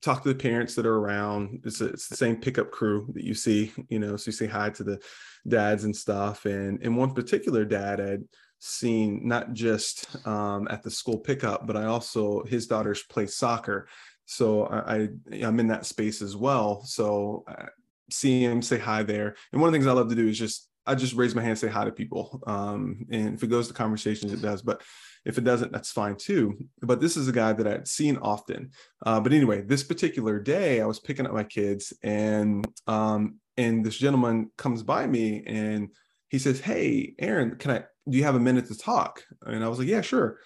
talk 0.00 0.22
to 0.22 0.28
the 0.28 0.34
parents 0.34 0.74
that 0.74 0.86
are 0.86 0.96
around. 0.96 1.60
It's 1.64 1.80
a, 1.80 1.86
it's 1.86 2.08
the 2.08 2.16
same 2.16 2.36
pickup 2.36 2.70
crew 2.70 3.08
that 3.14 3.24
you 3.24 3.34
see, 3.34 3.72
you 3.88 3.98
know. 3.98 4.16
So 4.16 4.28
you 4.28 4.32
say 4.32 4.46
hi 4.46 4.70
to 4.70 4.84
the 4.84 5.00
dads 5.46 5.84
and 5.84 5.94
stuff, 5.94 6.44
and 6.44 6.80
and 6.82 6.96
one 6.96 7.14
particular 7.14 7.64
dad 7.64 7.98
had 7.98 8.24
seen 8.58 9.26
not 9.26 9.52
just 9.52 10.26
um, 10.26 10.66
at 10.70 10.82
the 10.82 10.90
school 10.90 11.18
pickup, 11.18 11.66
but 11.66 11.76
I 11.76 11.84
also 11.84 12.42
his 12.44 12.66
daughters 12.66 13.02
play 13.02 13.26
soccer, 13.26 13.88
so 14.24 14.64
I, 14.64 14.94
I 14.94 15.08
I'm 15.44 15.60
in 15.60 15.68
that 15.68 15.86
space 15.86 16.22
as 16.22 16.36
well. 16.36 16.82
So 16.84 17.44
I 17.48 17.66
see 18.10 18.42
him 18.42 18.62
say 18.62 18.78
hi 18.78 19.02
there, 19.02 19.34
and 19.52 19.60
one 19.60 19.68
of 19.68 19.72
the 19.72 19.78
things 19.78 19.86
I 19.86 19.92
love 19.92 20.08
to 20.08 20.14
do 20.14 20.28
is 20.28 20.38
just 20.38 20.68
I 20.86 20.94
just 20.94 21.14
raise 21.14 21.34
my 21.34 21.42
hand, 21.42 21.50
and 21.50 21.58
say 21.58 21.68
hi 21.68 21.84
to 21.84 21.92
people, 21.92 22.42
um, 22.46 23.04
and 23.10 23.34
if 23.34 23.42
it 23.42 23.48
goes 23.48 23.68
to 23.68 23.74
conversations, 23.74 24.32
it 24.32 24.40
does, 24.40 24.62
but 24.62 24.82
if 25.26 25.38
it 25.38 25.44
doesn't, 25.44 25.72
that's 25.72 25.90
fine 25.90 26.14
too. 26.16 26.56
But 26.80 27.00
this 27.00 27.16
is 27.16 27.26
a 27.26 27.32
guy 27.32 27.52
that 27.52 27.66
I'd 27.66 27.88
seen 27.88 28.16
often. 28.16 28.70
Uh, 29.04 29.20
but 29.20 29.32
anyway, 29.32 29.62
this 29.62 29.82
particular 29.82 30.38
day, 30.38 30.80
I 30.80 30.86
was 30.86 31.00
picking 31.00 31.26
up 31.26 31.34
my 31.34 31.42
kids, 31.42 31.92
and 32.02 32.64
um, 32.86 33.40
and 33.56 33.84
this 33.84 33.98
gentleman 33.98 34.50
comes 34.56 34.84
by 34.84 35.06
me 35.06 35.42
and 35.44 35.88
he 36.28 36.38
says, 36.38 36.60
"Hey, 36.60 37.14
Aaron, 37.18 37.56
can 37.56 37.72
I? 37.72 37.78
Do 38.08 38.16
you 38.16 38.22
have 38.22 38.36
a 38.36 38.40
minute 38.40 38.66
to 38.66 38.78
talk?" 38.78 39.24
And 39.44 39.64
I 39.64 39.68
was 39.68 39.80
like, 39.80 39.88
"Yeah, 39.88 40.00
sure." 40.00 40.38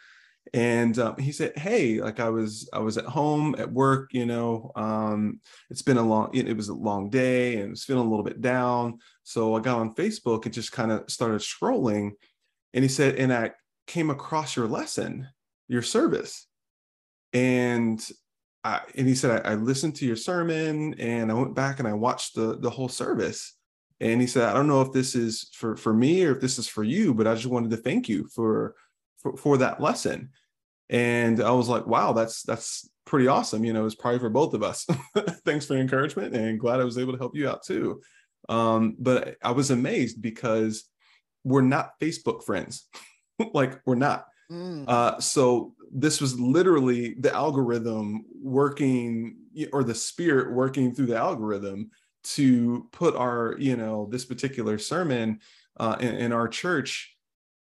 And 0.54 0.98
um, 0.98 1.18
he 1.18 1.30
said, 1.30 1.58
"Hey, 1.58 2.00
like 2.00 2.18
I 2.18 2.30
was, 2.30 2.68
I 2.72 2.78
was 2.78 2.96
at 2.96 3.04
home 3.04 3.54
at 3.58 3.70
work. 3.70 4.14
You 4.14 4.24
know, 4.24 4.72
um, 4.76 5.40
it's 5.68 5.82
been 5.82 5.98
a 5.98 6.02
long, 6.02 6.30
it, 6.32 6.48
it 6.48 6.56
was 6.56 6.70
a 6.70 6.74
long 6.74 7.10
day, 7.10 7.56
and 7.56 7.66
I 7.66 7.70
was 7.70 7.84
feeling 7.84 8.06
a 8.06 8.10
little 8.10 8.24
bit 8.24 8.40
down. 8.40 8.98
So 9.24 9.54
I 9.54 9.60
got 9.60 9.78
on 9.78 9.94
Facebook 9.94 10.46
and 10.46 10.54
just 10.54 10.72
kind 10.72 10.90
of 10.90 11.10
started 11.10 11.42
scrolling. 11.42 12.12
And 12.72 12.84
he 12.84 12.88
said, 12.88 13.16
and 13.16 13.32
I 13.32 13.50
came 13.90 14.10
across 14.10 14.56
your 14.56 14.68
lesson, 14.68 15.28
your 15.68 15.82
service, 15.82 16.46
and 17.32 18.04
I, 18.62 18.80
and 18.96 19.08
he 19.08 19.14
said, 19.14 19.44
I, 19.44 19.52
I 19.52 19.54
listened 19.54 19.96
to 19.96 20.06
your 20.06 20.16
sermon, 20.16 20.94
and 20.98 21.30
I 21.30 21.34
went 21.34 21.54
back 21.54 21.78
and 21.78 21.88
I 21.88 21.92
watched 21.92 22.34
the 22.34 22.58
the 22.58 22.70
whole 22.70 22.88
service." 22.88 23.56
and 24.02 24.18
he 24.18 24.26
said 24.26 24.48
i 24.48 24.54
don't 24.54 24.66
know 24.66 24.80
if 24.80 24.92
this 24.92 25.14
is 25.14 25.50
for 25.52 25.76
for 25.76 25.92
me 25.92 26.24
or 26.24 26.32
if 26.32 26.40
this 26.40 26.58
is 26.58 26.66
for 26.66 26.82
you 26.82 27.12
but 27.12 27.26
i 27.26 27.34
just 27.34 27.46
wanted 27.46 27.70
to 27.70 27.76
thank 27.76 28.08
you 28.08 28.26
for 28.34 28.74
for, 29.20 29.36
for 29.36 29.58
that 29.58 29.80
lesson. 29.80 30.30
And 30.88 31.40
i 31.40 31.50
was 31.52 31.68
like 31.68 31.86
wow 31.86 32.12
that's 32.12 32.42
that's 32.42 32.88
pretty 33.06 33.26
awesome. 33.26 33.64
You 33.64 33.72
know 33.72 33.86
it's 33.86 33.94
probably 33.94 34.20
for 34.20 34.30
both 34.30 34.54
of 34.54 34.62
us. 34.62 34.86
Thanks 35.44 35.66
for 35.66 35.76
encouragement 35.76 36.34
and 36.34 36.60
glad 36.60 36.80
i 36.80 36.84
was 36.84 36.98
able 36.98 37.12
to 37.12 37.18
help 37.18 37.36
you 37.36 37.48
out 37.48 37.62
too. 37.62 38.00
Um, 38.48 38.96
but 38.98 39.36
i 39.42 39.52
was 39.52 39.70
amazed 39.70 40.20
because 40.20 40.84
we're 41.44 41.60
not 41.62 41.98
facebook 42.00 42.42
friends 42.44 42.88
like 43.54 43.80
we're 43.86 43.94
not. 43.94 44.26
Mm. 44.50 44.84
uh, 44.88 45.20
so 45.20 45.74
this 45.92 46.20
was 46.20 46.38
literally 46.38 47.14
the 47.14 47.32
algorithm 47.32 48.24
working 48.42 49.36
or 49.72 49.84
the 49.84 49.94
spirit 49.94 50.52
working 50.52 50.92
through 50.92 51.06
the 51.06 51.16
algorithm 51.16 51.90
to 52.22 52.88
put 52.92 53.14
our 53.14 53.54
you 53.58 53.76
know 53.76 54.08
this 54.10 54.24
particular 54.24 54.78
sermon 54.78 55.40
uh, 55.78 55.96
in, 56.00 56.16
in 56.16 56.32
our 56.32 56.48
church 56.48 57.16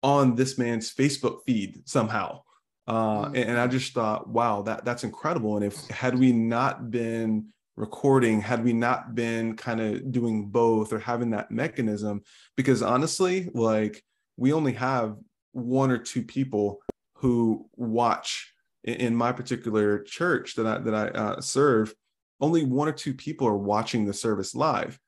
on 0.03 0.35
this 0.35 0.57
man's 0.57 0.93
facebook 0.93 1.39
feed 1.45 1.87
somehow. 1.87 2.41
Uh, 2.87 3.25
and, 3.27 3.51
and 3.51 3.59
i 3.59 3.67
just 3.67 3.93
thought 3.93 4.27
wow 4.27 4.63
that 4.63 4.83
that's 4.83 5.03
incredible. 5.03 5.55
And 5.55 5.65
if 5.65 5.87
had 5.89 6.17
we 6.17 6.31
not 6.31 6.89
been 6.89 7.51
recording 7.77 8.41
had 8.41 8.63
we 8.63 8.73
not 8.73 9.15
been 9.15 9.55
kind 9.55 9.79
of 9.79 10.11
doing 10.11 10.47
both 10.47 10.91
or 10.91 10.99
having 10.99 11.29
that 11.31 11.51
mechanism 11.51 12.21
because 12.57 12.81
honestly 12.81 13.49
like 13.53 14.03
we 14.35 14.51
only 14.51 14.73
have 14.73 15.15
one 15.53 15.91
or 15.91 15.97
two 15.97 16.23
people 16.23 16.79
who 17.15 17.69
watch 17.75 18.53
in, 18.83 19.15
my 19.15 19.31
particular 19.31 19.99
church 20.03 20.55
that 20.55 20.65
i 20.65 20.77
that 20.79 20.95
i 20.95 21.07
uh, 21.09 21.41
serve 21.41 21.93
only 22.39 22.65
one 22.65 22.87
or 22.87 22.93
two 22.93 23.13
people 23.13 23.47
are 23.47 23.57
watching 23.57 24.05
the 24.05 24.13
service 24.13 24.55
live 24.55 24.99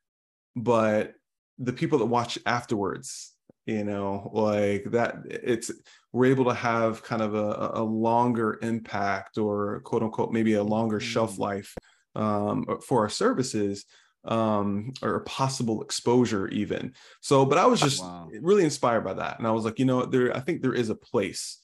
but 0.56 1.14
the 1.58 1.74
people 1.74 2.00
that 2.00 2.06
watch 2.06 2.38
afterwards 2.46 3.34
you 3.66 3.84
know 3.84 4.30
like 4.34 4.84
that 4.92 5.16
it's 5.26 5.72
we're 6.12 6.26
able 6.26 6.46
to 6.46 6.54
have 6.54 7.02
kind 7.04 7.22
of 7.22 7.34
a, 7.34 7.72
a 7.76 7.84
longer 7.84 8.60
impact 8.62 9.38
or 9.38 9.80
quote 9.82 10.04
unquote 10.04 10.32
maybe 10.32 10.54
a 10.54 10.64
longer 10.64 11.00
shelf 11.00 11.36
Mhm. 11.36 11.40
life 11.40 11.76
um, 12.16 12.66
for 12.86 13.00
our 13.02 13.10
services 13.10 13.86
um, 14.26 14.94
or 15.02 15.22
possible 15.22 15.82
exposure 15.82 16.48
even. 16.50 16.94
So 17.22 17.46
but 17.46 17.58
i 17.58 17.66
was 17.66 17.82
just 17.82 18.00
Wow. 18.02 18.30
really 18.42 18.64
inspired 18.64 19.02
by 19.04 19.14
that. 19.16 19.38
And 19.40 19.48
i 19.48 19.52
was 19.52 19.66
like 19.66 19.80
you 19.80 19.86
know 19.86 20.06
there 20.06 20.36
i 20.36 20.40
think 20.40 20.62
there 20.62 20.74
is 20.74 20.90
a 20.90 20.96
place 20.96 21.60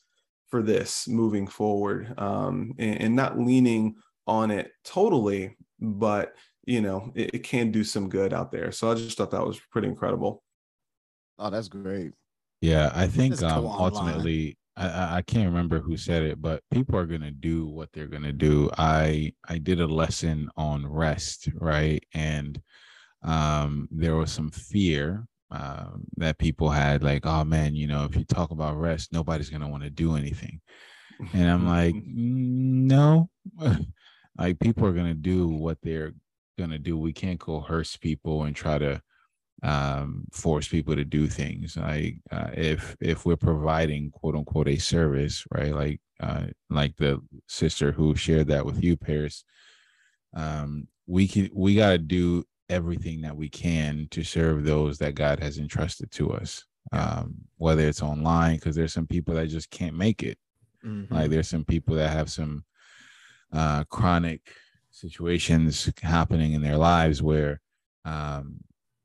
for 0.48 0.62
this 0.64 1.08
moving 1.08 1.48
forward 1.48 2.14
um, 2.20 2.74
and, 2.80 3.02
and 3.02 3.16
not 3.16 3.38
leaning 3.40 3.96
on 4.28 4.52
it 4.52 4.72
totally 4.84 5.56
but 5.80 6.36
you 6.66 6.82
know 6.82 7.12
it, 7.16 7.36
it 7.36 7.44
can 7.44 7.72
do 7.72 7.84
some 7.84 8.10
good 8.10 8.34
out 8.34 8.52
there. 8.52 8.72
So 8.72 8.92
i 8.92 8.96
just 8.96 9.18
thought 9.18 9.32
that 9.32 9.46
was 9.46 9.60
pretty 9.72 9.88
incredible. 9.88 10.44
Oh, 11.38 11.50
that's 11.50 11.70
great. 11.70 12.14
Yeah, 12.62 12.92
I 12.94 13.08
think 13.08 13.42
um, 13.42 13.72
ultimately, 13.78 14.58
I, 14.80 15.18
I 15.18 15.22
can't 15.24 15.48
remember 15.48 15.80
who 15.82 15.98
said 15.98 16.24
it, 16.24 16.42
but 16.42 16.64
people 16.72 16.98
are 16.98 17.06
gonna 17.06 17.32
do 17.32 17.68
what 17.68 17.92
they're 17.94 18.08
gonna 18.08 18.34
do. 18.34 18.70
I 18.78 19.34
I 19.48 19.58
did 19.58 19.82
a 19.82 19.88
lesson 19.88 20.50
on 20.58 20.88
rest, 20.88 21.50
right, 21.56 22.04
and 22.14 22.62
um, 23.24 23.88
there 23.92 24.16
was 24.16 24.32
some 24.32 24.52
fear 24.52 25.28
um, 25.52 26.06
that 26.18 26.38
people 26.40 26.70
had, 26.70 27.04
like, 27.04 27.26
oh 27.26 27.44
man, 27.44 27.76
you 27.76 27.88
know, 27.88 28.06
if 28.06 28.16
you 28.16 28.24
talk 28.26 28.52
about 28.52 28.78
rest, 28.80 29.14
nobody's 29.14 29.50
gonna 29.50 29.70
want 29.70 29.84
to 29.84 29.90
do 29.90 30.16
anything, 30.16 30.62
and 31.34 31.50
I'm 31.50 31.68
like, 31.68 31.96
"Mm, 31.96 32.88
no, 32.88 33.30
like 34.38 34.60
people 34.60 34.86
are 34.88 34.94
gonna 34.94 35.14
do 35.14 35.48
what 35.48 35.78
they're 35.84 36.14
gonna 36.58 36.80
do. 36.80 36.98
We 36.98 37.14
can't 37.14 37.40
coerce 37.40 37.98
people 37.98 38.44
and 38.44 38.56
try 38.56 38.78
to 38.80 39.02
um, 39.64 40.26
force 40.32 40.68
people 40.68 40.96
to 40.96 41.06
do 41.06 41.28
things. 41.28 41.78
Like 41.78 42.18
uh, 42.32 42.50
if 42.54 42.96
if 43.00 43.26
we're 43.26 43.36
providing 43.36 44.12
quote 44.12 44.36
unquote 44.36 44.68
a 44.68 44.78
service, 44.78 45.46
right? 45.52 45.74
Like 45.74 46.02
uh, 46.20 46.46
like 46.70 46.96
the 46.98 47.22
sister 47.48 47.92
who 47.92 48.16
shared 48.16 48.48
that 48.48 48.66
with 48.66 48.84
you, 48.84 48.98
Paris. 48.98 49.44
Um, 50.34 50.88
we 51.08 51.28
can 51.28 51.50
we 51.54 51.76
got 51.76 51.92
to 51.92 51.98
do 51.98 52.46
everything 52.70 53.22
that 53.22 53.36
we 53.36 53.50
can 53.50 54.08
to 54.12 54.24
serve 54.24 54.64
those 54.64 55.00
that 55.00 55.16
God 55.16 55.40
has 55.40 55.58
entrusted 55.58 56.12
to 56.12 56.32
us. 56.34 56.66
Um, 56.92 57.36
whether 57.58 57.88
it's 57.88 58.02
online, 58.02 58.56
because 58.56 58.76
there's 58.76 58.94
some 58.94 59.08
people 59.08 59.36
that 59.36 59.48
just 59.48 59.70
can't 59.70 59.96
make 59.96 60.24
it. 60.24 60.38
Mhm. 60.84 61.12
Like 61.12 61.30
there's 61.30 61.50
some 61.50 61.66
people 61.66 61.96
that 61.96 62.10
have 62.12 62.32
some 62.32 62.64
uh, 63.52 63.84
chronic 63.86 64.42
situations 64.92 65.92
happening 66.02 66.54
in 66.54 66.62
their 66.62 66.78
lives 66.78 67.22
where 67.22 67.62
um, 68.06 68.60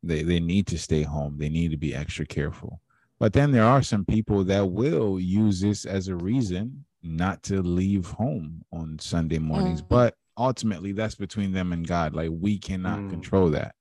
they 0.06 0.22
they 0.22 0.40
need 0.40 0.66
to 0.68 0.78
stay 0.78 1.02
home. 1.02 1.36
They 1.38 1.48
need 1.48 1.70
to 1.70 1.76
be 1.76 1.94
extra 1.94 2.26
careful. 2.26 2.80
But 3.18 3.32
then 3.32 3.52
there 3.52 3.64
are 3.64 3.82
some 3.82 4.04
people 4.04 4.44
that 4.44 4.70
will 4.70 5.18
use 5.20 5.60
this 5.60 5.84
as 5.84 6.08
a 6.08 6.16
reason 6.16 6.84
not 7.02 7.42
to 7.44 7.62
leave 7.62 8.06
home 8.06 8.64
on 8.72 8.98
Sunday 8.98 9.38
mornings. 9.38 9.82
Mhm. 9.82 9.88
But 9.88 10.14
ultimately, 10.36 10.92
that's 10.92 11.14
between 11.14 11.52
them 11.52 11.72
and 11.72 11.86
God. 11.86 12.14
Like 12.14 12.30
we 12.32 12.58
cannot 12.58 13.00
Mm. 13.00 13.10
control 13.10 13.50
that. 13.50 13.74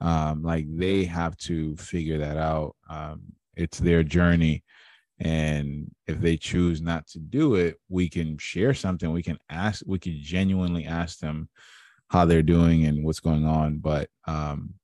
Um, 0.00 0.42
like 0.42 0.66
they 0.68 1.04
have 1.04 1.36
to 1.38 1.76
figure 1.76 2.18
that 2.18 2.36
out. 2.36 2.76
Um, 2.88 3.22
it's 3.56 3.78
their 3.78 4.02
journey 4.02 4.64
and 5.20 5.90
if 6.08 6.20
they 6.20 6.36
choose 6.36 6.82
not 6.82 7.06
to 7.06 7.20
do 7.20 7.54
it 7.54 7.76
we 7.88 8.08
can 8.08 8.36
share 8.36 8.74
something 8.74 9.12
we 9.12 9.22
can 9.22 9.38
ask 9.48 9.80
we 9.86 9.96
can 9.96 10.18
genuinely 10.20 10.84
ask 10.84 11.20
them 11.20 11.48
how 12.08 12.24
they're 12.24 12.42
doing 12.42 12.84
and 12.86 13.04
what's 13.04 13.20
going 13.20 13.44
on 13.46 13.78
but 13.78 14.08
um 14.26 14.74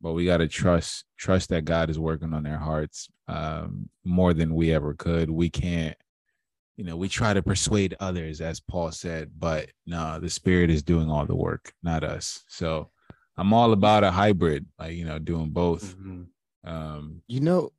but 0.00 0.12
we 0.12 0.24
got 0.24 0.38
to 0.38 0.48
trust 0.48 1.04
trust 1.18 1.48
that 1.50 1.64
god 1.64 1.90
is 1.90 1.98
working 1.98 2.32
on 2.34 2.42
their 2.42 2.58
hearts 2.58 3.08
um 3.28 3.88
more 4.04 4.32
than 4.34 4.54
we 4.54 4.72
ever 4.72 4.94
could 4.94 5.30
we 5.30 5.48
can't 5.50 5.96
you 6.76 6.84
know 6.84 6.96
we 6.96 7.08
try 7.08 7.34
to 7.34 7.42
persuade 7.42 7.94
others 8.00 8.40
as 8.40 8.60
paul 8.60 8.90
said 8.90 9.30
but 9.38 9.68
no 9.86 10.18
the 10.20 10.30
spirit 10.30 10.70
is 10.70 10.82
doing 10.82 11.10
all 11.10 11.26
the 11.26 11.34
work 11.36 11.72
not 11.82 12.02
us 12.04 12.42
so 12.48 12.90
i'm 13.36 13.52
all 13.52 13.72
about 13.72 14.02
a 14.04 14.10
hybrid 14.10 14.66
like 14.78 14.94
you 14.96 15.04
know 15.04 15.18
doing 15.18 15.50
both 15.50 15.94
Mhm. 15.96 16.26
um 16.64 17.22
You 17.28 17.40
know, 17.40 17.70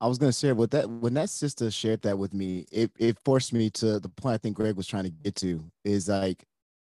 I 0.00 0.08
was 0.08 0.18
gonna 0.18 0.32
share 0.32 0.54
with 0.54 0.70
that 0.72 0.88
when 0.88 1.14
that 1.14 1.30
sister 1.30 1.70
shared 1.70 2.02
that 2.02 2.18
with 2.18 2.34
me, 2.34 2.66
it, 2.70 2.90
it 2.98 3.18
forced 3.24 3.52
me 3.54 3.70
to 3.70 3.98
the 3.98 4.10
point 4.10 4.34
I 4.34 4.38
think 4.38 4.56
Greg 4.56 4.76
was 4.76 4.86
trying 4.86 5.04
to 5.04 5.10
get 5.10 5.34
to 5.36 5.64
is 5.84 6.08
like 6.08 6.44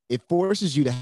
it 0.09 0.23
forces 0.29 0.77
you 0.77 0.85
to 0.85 0.95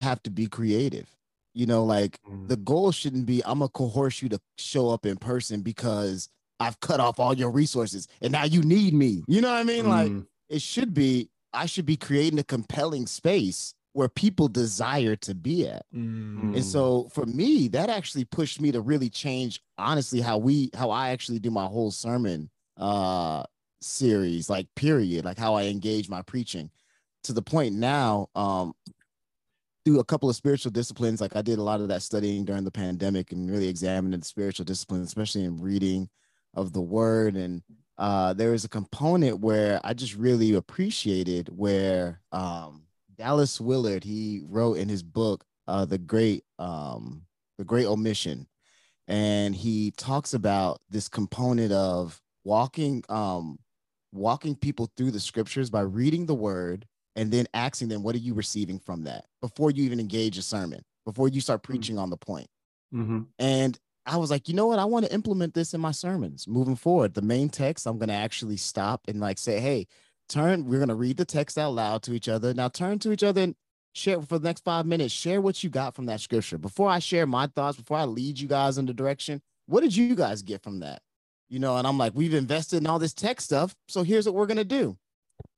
have 0.00 0.22
to 0.22 0.30
be 0.30 0.46
creative. 0.46 1.08
You 1.54 1.66
know, 1.66 1.84
like 1.84 2.18
Mm. 2.28 2.48
the 2.48 2.56
goal 2.56 2.92
shouldn't 2.92 3.26
be 3.26 3.42
I'm 3.44 3.58
gonna 3.58 3.68
coerce 3.68 4.22
you 4.22 4.28
to 4.30 4.40
show 4.58 4.90
up 4.90 5.06
in 5.06 5.16
person 5.16 5.60
because 5.62 6.28
I've 6.60 6.78
cut 6.80 7.00
off 7.00 7.18
all 7.20 7.34
your 7.34 7.50
resources 7.50 8.08
and 8.20 8.32
now 8.32 8.44
you 8.44 8.62
need 8.62 8.94
me. 8.94 9.22
You 9.26 9.40
know 9.40 9.50
what 9.50 9.60
I 9.60 9.64
mean? 9.64 9.88
Like 9.88 10.12
Mm. 10.12 10.26
it 10.48 10.62
should 10.62 10.94
be 10.94 11.28
I 11.52 11.66
should 11.66 11.84
be 11.86 11.96
creating 11.96 12.38
a 12.38 12.44
compelling 12.44 13.06
space 13.06 13.74
where 13.92 14.08
people 14.08 14.48
desire 14.48 15.14
to 15.16 15.34
be 15.34 15.68
at. 15.68 15.84
Mm. 15.94 16.54
And 16.54 16.64
so 16.64 17.08
for 17.12 17.26
me, 17.26 17.68
that 17.68 17.90
actually 17.90 18.24
pushed 18.24 18.58
me 18.58 18.72
to 18.72 18.80
really 18.80 19.10
change 19.10 19.60
honestly 19.76 20.20
how 20.20 20.38
we 20.38 20.70
how 20.74 20.90
I 20.90 21.10
actually 21.10 21.38
do 21.40 21.50
my 21.50 21.66
whole 21.66 21.90
sermon 21.90 22.48
uh 22.78 23.44
series, 23.82 24.48
like 24.48 24.66
period, 24.76 25.24
like 25.24 25.38
how 25.38 25.54
I 25.54 25.64
engage 25.64 26.08
my 26.08 26.22
preaching 26.22 26.70
to 27.24 27.32
the 27.32 27.42
point 27.42 27.74
now, 27.74 28.28
um, 28.34 28.74
through 29.84 30.00
a 30.00 30.04
couple 30.04 30.30
of 30.30 30.36
spiritual 30.36 30.70
disciplines, 30.70 31.20
like 31.20 31.34
I 31.36 31.42
did 31.42 31.58
a 31.58 31.62
lot 31.62 31.80
of 31.80 31.88
that 31.88 32.02
studying 32.02 32.44
during 32.44 32.64
the 32.64 32.70
pandemic 32.70 33.32
and 33.32 33.50
really 33.50 33.68
examining 33.68 34.20
the 34.20 34.26
spiritual 34.26 34.64
disciplines, 34.64 35.06
especially 35.06 35.44
in 35.44 35.60
reading 35.60 36.08
of 36.54 36.72
the 36.72 36.80
word. 36.80 37.36
And 37.36 37.62
uh 37.98 38.32
there 38.32 38.52
was 38.52 38.64
a 38.64 38.68
component 38.68 39.40
where 39.40 39.80
I 39.84 39.94
just 39.94 40.16
really 40.16 40.54
appreciated 40.54 41.50
where 41.54 42.20
um 42.32 42.84
Dallas 43.16 43.60
Willard 43.60 44.04
he 44.04 44.42
wrote 44.48 44.78
in 44.78 44.88
his 44.88 45.02
book 45.02 45.44
uh 45.68 45.84
the 45.84 45.98
great 45.98 46.44
um 46.58 47.22
the 47.58 47.64
great 47.64 47.86
omission 47.86 48.46
and 49.08 49.54
he 49.54 49.90
talks 49.92 50.32
about 50.32 50.80
this 50.88 51.08
component 51.08 51.72
of 51.72 52.20
walking 52.44 53.04
um 53.08 53.58
walking 54.12 54.54
people 54.56 54.90
through 54.96 55.10
the 55.10 55.20
scriptures 55.20 55.70
by 55.70 55.80
reading 55.80 56.26
the 56.26 56.34
word 56.34 56.86
and 57.16 57.30
then 57.30 57.46
asking 57.54 57.88
them 57.88 58.02
what 58.02 58.14
are 58.14 58.18
you 58.18 58.34
receiving 58.34 58.78
from 58.78 59.04
that 59.04 59.26
before 59.40 59.70
you 59.70 59.84
even 59.84 60.00
engage 60.00 60.38
a 60.38 60.42
sermon 60.42 60.82
before 61.04 61.28
you 61.28 61.40
start 61.40 61.62
preaching 61.62 61.98
on 61.98 62.10
the 62.10 62.16
point 62.16 62.48
Mhm. 62.94 63.26
and 63.38 63.78
I 64.04 64.16
was 64.16 64.32
like, 64.32 64.48
you 64.48 64.54
know 64.54 64.66
what? 64.66 64.80
I 64.80 64.84
want 64.84 65.06
to 65.06 65.14
implement 65.14 65.54
this 65.54 65.74
in 65.74 65.80
my 65.80 65.92
sermons 65.92 66.48
moving 66.48 66.74
forward. 66.74 67.14
The 67.14 67.22
main 67.22 67.48
text, 67.48 67.86
I'm 67.86 67.98
going 67.98 68.08
to 68.08 68.14
actually 68.14 68.56
stop 68.56 69.02
and 69.06 69.20
like 69.20 69.38
say, 69.38 69.60
hey, 69.60 69.86
turn, 70.28 70.64
we're 70.66 70.78
going 70.78 70.88
to 70.88 70.96
read 70.96 71.18
the 71.18 71.24
text 71.24 71.56
out 71.56 71.70
loud 71.74 72.02
to 72.02 72.12
each 72.12 72.28
other. 72.28 72.52
Now 72.52 72.68
turn 72.68 72.98
to 72.98 73.12
each 73.12 73.22
other 73.22 73.40
and 73.42 73.54
share 73.94 74.20
for 74.20 74.40
the 74.40 74.48
next 74.48 74.64
five 74.64 74.86
minutes. 74.86 75.14
Share 75.14 75.40
what 75.40 75.62
you 75.62 75.70
got 75.70 75.94
from 75.94 76.06
that 76.06 76.20
scripture. 76.20 76.58
Before 76.58 76.88
I 76.88 76.98
share 76.98 77.26
my 77.28 77.46
thoughts, 77.46 77.76
before 77.76 77.96
I 77.96 78.04
lead 78.04 78.40
you 78.40 78.48
guys 78.48 78.76
in 78.76 78.86
the 78.86 78.92
direction, 78.92 79.40
what 79.66 79.82
did 79.82 79.94
you 79.94 80.16
guys 80.16 80.42
get 80.42 80.64
from 80.64 80.80
that? 80.80 81.00
You 81.48 81.60
know, 81.60 81.76
and 81.76 81.86
I'm 81.86 81.96
like, 81.96 82.12
we've 82.16 82.34
invested 82.34 82.78
in 82.78 82.88
all 82.88 82.98
this 82.98 83.14
tech 83.14 83.40
stuff. 83.40 83.76
So 83.86 84.02
here's 84.02 84.26
what 84.26 84.34
we're 84.34 84.46
going 84.46 84.56
to 84.56 84.64
do 84.64 84.96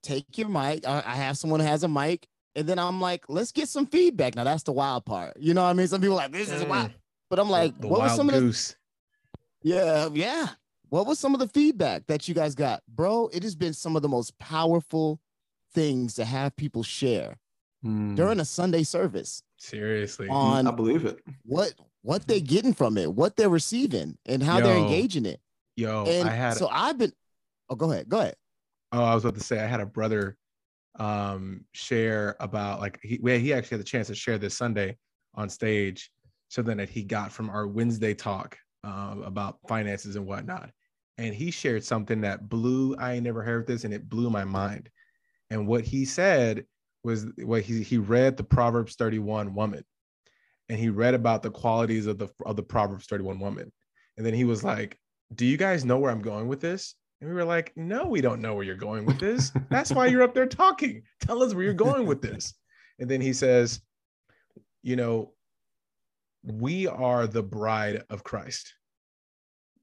take 0.03 0.39
your 0.39 0.49
mic. 0.49 0.87
I, 0.87 1.03
I 1.07 1.15
have 1.17 1.37
someone 1.39 1.61
who 1.61 1.67
has 1.67 1.83
a 1.85 1.89
mic. 1.89 2.27
And 2.57 2.69
then 2.69 2.79
I'm 2.79 3.01
like, 3.01 3.25
let's 3.29 3.51
get 3.51 3.69
some 3.69 3.87
feedback. 3.87 4.37
Now 4.37 4.45
that's 4.45 4.63
the 4.63 4.73
wild 4.73 5.05
part. 5.05 5.37
You 5.39 5.55
know 5.55 5.63
what 5.65 5.71
I 5.71 5.73
mean? 5.73 5.89
Some 5.89 6.01
people 6.01 6.15
are 6.15 6.23
like, 6.23 6.33
this 6.33 6.51
is 6.51 6.63
Mm. 6.63 6.69
wild. 6.69 6.91
But 7.31 7.39
I'm 7.41 7.51
like, 7.51 7.79
the 7.81 7.89
what 7.89 8.01
was 8.01 8.09
wild 8.11 8.17
some 8.17 8.29
of 8.29 8.35
the 8.35 8.75
yeah, 9.63 10.09
yeah. 10.13 10.49
What 10.91 11.07
was 11.07 11.19
some 11.19 11.35
of 11.35 11.41
the 11.41 11.49
feedback 11.49 12.07
that 12.07 12.29
you 12.29 12.35
guys 12.35 12.55
got? 12.55 12.83
Bro, 12.87 13.31
it 13.33 13.43
has 13.43 13.57
been 13.57 13.73
some 13.73 13.97
of 13.97 14.03
the 14.03 14.09
most 14.09 14.39
powerful 14.39 15.21
things 15.73 16.15
to 16.15 16.25
have 16.25 16.55
people 16.57 16.83
share 16.83 17.39
Mm. 17.85 18.17
during 18.17 18.41
a 18.41 18.45
Sunday 18.47 18.83
service 18.83 19.43
Seriously. 19.59 20.29
on 20.31 20.67
I 20.67 20.71
believe 20.71 21.05
it. 21.05 21.21
what 21.45 21.75
what 22.01 22.27
they're 22.27 22.41
getting 22.41 22.73
from 22.73 22.97
it, 22.97 23.13
what 23.13 23.37
they're 23.37 23.51
receiving, 23.51 24.17
and 24.25 24.43
how 24.43 24.59
they're 24.61 24.77
engaging 24.77 25.27
it. 25.27 25.41
Yo, 25.77 26.05
and 26.07 26.29
I 26.29 26.33
had 26.33 26.57
so 26.57 26.69
I've 26.69 26.97
been 26.97 27.13
oh 27.69 27.75
go 27.75 27.91
ahead, 27.91 28.09
go 28.09 28.21
ahead. 28.21 28.37
Oh, 28.95 29.05
I 29.05 29.15
was 29.15 29.25
about 29.25 29.35
to 29.35 29.45
say 29.45 29.59
I 29.59 29.67
had 29.67 29.81
a 29.81 29.87
brother 29.87 30.37
um 31.01 31.65
share 31.73 32.37
about 32.39 32.81
like 32.81 33.01
he 33.03 33.19
well, 33.21 33.39
he 33.39 33.53
actually 33.53 33.77
had 33.77 33.81
the 33.81 33.89
chance 33.91 34.07
to 34.07 34.15
share 34.15 34.39
this 34.39 34.57
Sunday 34.57 34.97
on 35.35 35.49
stage 35.49 36.11
something 36.49 36.77
that 36.77 36.89
he 36.89 37.03
got 37.03 37.33
from 37.33 37.51
our 37.51 37.67
Wednesday 37.67 38.15
talk 38.15 38.57
um, 38.85 39.23
about 39.23 39.59
finances 39.67 40.15
and 40.15 40.25
whatnot. 40.25 40.71
And 41.19 41.35
he 41.35 41.51
shared 41.51 41.83
something 41.83 42.21
that 42.21 42.49
blew 42.49 42.97
I 42.97 43.19
never 43.19 43.43
heard 43.43 43.67
this 43.67 43.85
and 43.85 43.93
it 43.93 44.09
blew 44.09 44.31
my 44.31 44.45
mind. 44.45 44.89
And 45.51 45.67
what 45.67 45.85
he 45.85 46.05
said 46.05 46.65
was 47.03 47.27
what 47.43 47.63
he 47.63 47.83
he 47.83 47.99
read 47.99 48.37
the 48.37 48.45
Proverbs 48.45 48.95
31 48.95 49.55
woman 49.55 49.85
and 50.69 50.79
he 50.79 50.89
read 50.89 51.15
about 51.15 51.43
the 51.43 51.51
qualities 51.51 52.07
of 52.07 52.19
the 52.19 52.29
of 52.47 52.57
the 52.57 52.63
Proverbs 52.63 53.07
31 53.07 53.41
woman. 53.41 53.73
And 54.17 54.25
then 54.25 54.35
he 54.35 54.45
was 54.45 54.63
like, 54.63 54.97
"Do 55.35 55.45
you 55.45 55.57
guys 55.57 55.85
know 55.85 55.99
where 55.99 56.13
I'm 56.13 56.23
going 56.23 56.47
with 56.47 56.61
this?" 56.61 56.95
And 57.25 57.33
we 57.33 57.41
were 57.41 57.47
like, 57.47 57.73
no, 57.75 58.05
we 58.07 58.21
don't 58.21 58.43
know 58.43 58.55
where 58.55 58.65
you're 58.65 58.75
going 58.75 59.07
with 59.07 59.19
this. 59.19 59.51
That's 59.71 59.91
why 59.91 60.09
you're 60.09 60.21
up 60.21 60.35
there 60.35 60.45
talking. 60.45 61.05
Tell 61.21 61.43
us 61.43 61.55
where 61.55 61.65
you're 61.65 61.73
going 61.73 62.05
with 62.05 62.21
this. 62.21 62.53
And 62.99 63.11
then 63.11 63.23
he 63.23 63.33
says, 63.33 63.81
you 64.83 64.97
know, 64.97 65.33
we 66.43 66.87
are 66.87 67.27
the 67.27 67.43
bride 67.43 68.03
of 68.11 68.25
Christ. 68.25 68.75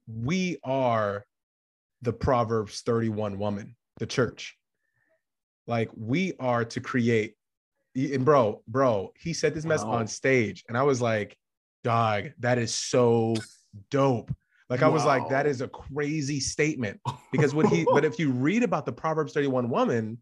We 0.06 0.58
are 0.62 1.24
the 2.02 2.12
Proverbs 2.12 2.82
31 2.82 3.40
woman, 3.40 3.74
the 3.98 4.06
church. 4.06 4.56
Like 5.66 5.90
we 5.96 6.34
are 6.38 6.64
to 6.66 6.80
create. 6.80 7.34
And 7.96 8.24
bro, 8.24 8.62
bro, 8.68 9.12
he 9.18 9.32
said 9.32 9.52
this 9.52 9.64
mess 9.64 9.82
Wow. 9.82 9.94
on 9.94 10.06
stage. 10.06 10.62
And 10.68 10.78
I 10.78 10.84
was 10.84 11.02
like, 11.02 11.36
dog, 11.82 12.26
that 12.38 12.58
is 12.58 12.72
so 12.72 13.34
dope. 13.90 14.30
Like 14.72 14.82
I 14.82 14.88
was 14.88 15.04
like, 15.04 15.28
that 15.28 15.46
is 15.46 15.60
a 15.60 15.68
crazy 15.68 16.40
statement 16.40 16.98
because 17.30 17.54
what 17.54 17.66
he 17.66 17.84
but 17.84 18.06
if 18.06 18.18
you 18.18 18.32
read 18.32 18.62
about 18.62 18.86
the 18.86 18.92
proverbs 18.92 19.34
31 19.34 19.68
woman 19.68 20.16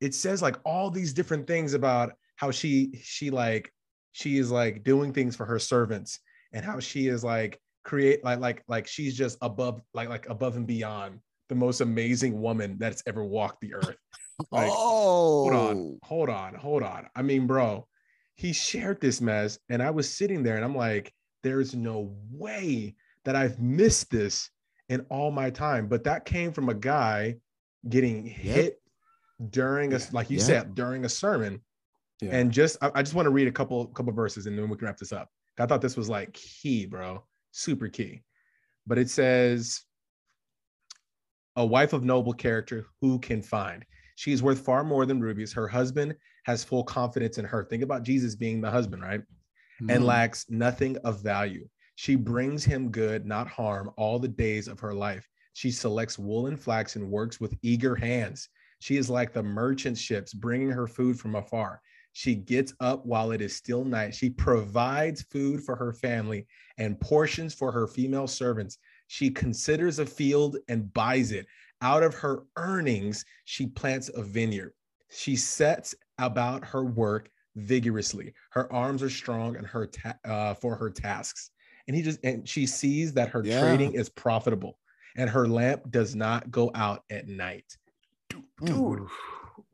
it 0.00 0.14
says 0.14 0.40
like 0.40 0.56
all 0.64 0.90
these 0.90 1.12
different 1.12 1.46
things 1.48 1.74
about 1.74 2.12
how 2.36 2.52
she 2.52 3.00
she 3.02 3.30
like 3.30 3.72
she 4.12 4.38
is 4.38 4.52
like 4.52 4.84
doing 4.84 5.12
things 5.12 5.34
for 5.34 5.44
her 5.44 5.58
servants 5.58 6.20
and 6.52 6.64
how 6.64 6.78
she 6.78 7.08
is 7.08 7.24
like 7.24 7.60
create 7.82 8.22
like 8.22 8.38
like 8.38 8.62
like 8.68 8.86
she's 8.86 9.16
just 9.16 9.38
above 9.42 9.80
like 9.92 10.08
like 10.08 10.28
above 10.28 10.54
and 10.56 10.68
beyond 10.68 11.18
the 11.48 11.56
most 11.56 11.80
amazing 11.80 12.40
woman 12.40 12.76
that's 12.78 13.02
ever 13.06 13.24
walked 13.24 13.60
the 13.60 13.74
earth. 13.74 13.96
Like, 14.52 14.70
oh 14.70 15.50
hold 15.50 15.54
on 15.54 15.76
oh. 15.76 15.98
hold 16.02 16.28
on 16.28 16.54
hold 16.54 16.82
on. 16.84 17.08
I 17.16 17.22
mean 17.22 17.48
bro 17.48 17.88
he 18.36 18.52
shared 18.52 19.00
this 19.00 19.20
mess 19.20 19.58
and 19.70 19.82
i 19.82 19.90
was 19.90 20.12
sitting 20.12 20.42
there 20.42 20.56
and 20.56 20.64
i'm 20.64 20.76
like 20.76 21.12
there's 21.42 21.74
no 21.74 22.14
way 22.30 22.94
that 23.26 23.36
i've 23.36 23.60
missed 23.60 24.10
this 24.10 24.48
in 24.88 25.00
all 25.10 25.30
my 25.30 25.50
time 25.50 25.86
but 25.86 26.02
that 26.04 26.24
came 26.24 26.50
from 26.52 26.70
a 26.70 26.74
guy 26.74 27.36
getting 27.90 28.24
hit 28.24 28.80
during 29.50 29.92
a 29.92 29.98
like 30.12 30.30
you 30.30 30.38
Yeah. 30.38 30.44
said 30.44 30.74
during 30.74 31.04
a 31.04 31.08
sermon 31.08 31.60
Yeah. 32.22 32.30
and 32.36 32.50
just 32.50 32.78
I, 32.80 32.90
I 32.94 33.02
just 33.02 33.14
want 33.14 33.26
to 33.26 33.30
read 33.30 33.48
a 33.48 33.52
couple 33.52 33.86
couple 33.88 34.12
verses 34.14 34.46
and 34.46 34.56
then 34.58 34.68
we 34.70 34.76
can 34.78 34.86
wrap 34.86 34.96
this 34.96 35.12
up 35.12 35.28
i 35.58 35.66
thought 35.66 35.82
this 35.82 35.96
was 35.96 36.08
like 36.08 36.32
key 36.32 36.86
bro 36.86 37.22
super 37.50 37.88
key 37.88 38.22
but 38.86 38.96
it 38.96 39.10
says 39.10 39.82
a 41.56 41.64
wife 41.66 41.92
of 41.92 42.04
noble 42.04 42.34
character 42.34 42.84
who 43.00 43.18
can 43.18 43.40
find. 43.40 43.82
She 44.16 44.30
is 44.30 44.42
worth 44.42 44.60
far 44.60 44.84
more 44.84 45.06
than 45.06 45.20
rubies. 45.22 45.54
Her 45.54 45.66
husband 45.66 46.14
has 46.44 46.62
full 46.62 46.84
confidence 46.84 47.38
in 47.38 47.46
her. 47.46 47.64
Think 47.64 47.82
about 47.82 48.02
Jesus 48.02 48.34
being 48.34 48.60
the 48.60 48.70
husband, 48.70 49.02
right? 49.02 49.22
And 49.80 50.02
Mhm. 50.02 50.04
lacks 50.04 50.44
nothing 50.50 50.98
of 50.98 51.22
value. 51.22 51.66
She 51.96 52.14
brings 52.14 52.64
him 52.64 52.90
good, 52.90 53.26
not 53.26 53.48
harm, 53.48 53.90
all 53.96 54.18
the 54.18 54.28
days 54.28 54.68
of 54.68 54.78
her 54.80 54.94
life. 54.94 55.28
She 55.54 55.70
selects 55.70 56.18
wool 56.18 56.46
and 56.46 56.60
flax 56.60 56.96
and 56.96 57.10
works 57.10 57.40
with 57.40 57.56
eager 57.62 57.94
hands. 57.94 58.48
She 58.80 58.98
is 58.98 59.08
like 59.08 59.32
the 59.32 59.42
merchant 59.42 59.96
ships 59.96 60.34
bringing 60.34 60.70
her 60.70 60.86
food 60.86 61.18
from 61.18 61.34
afar. 61.34 61.80
She 62.12 62.34
gets 62.34 62.74
up 62.80 63.04
while 63.06 63.32
it 63.32 63.40
is 63.40 63.56
still 63.56 63.84
night. 63.84 64.14
She 64.14 64.30
provides 64.30 65.22
food 65.22 65.62
for 65.62 65.74
her 65.76 65.92
family 65.92 66.46
and 66.78 67.00
portions 67.00 67.54
for 67.54 67.72
her 67.72 67.86
female 67.86 68.26
servants. 68.26 68.78
She 69.06 69.30
considers 69.30 69.98
a 69.98 70.06
field 70.06 70.58
and 70.68 70.92
buys 70.92 71.32
it. 71.32 71.46
Out 71.80 72.02
of 72.02 72.14
her 72.14 72.44
earnings, 72.56 73.24
she 73.44 73.66
plants 73.66 74.10
a 74.14 74.22
vineyard. 74.22 74.72
She 75.10 75.36
sets 75.36 75.94
about 76.18 76.64
her 76.64 76.84
work 76.84 77.30
vigorously. 77.54 78.34
Her 78.50 78.70
arms 78.72 79.02
are 79.02 79.10
strong 79.10 79.56
and 79.56 79.66
her 79.66 79.86
ta- 79.86 80.18
uh, 80.24 80.54
for 80.54 80.76
her 80.76 80.90
tasks. 80.90 81.50
And 81.88 81.96
he 81.96 82.02
just 82.02 82.18
and 82.24 82.48
she 82.48 82.66
sees 82.66 83.12
that 83.14 83.28
her 83.30 83.42
Yeah. 83.44 83.60
trading 83.60 83.94
is 83.94 84.08
profitable, 84.08 84.78
and 85.16 85.30
her 85.30 85.46
lamp 85.46 85.90
does 85.90 86.14
not 86.16 86.50
go 86.50 86.70
out 86.74 87.04
at 87.10 87.28
night. 87.28 87.76
Dude, 88.28 88.42
dude, 88.64 89.06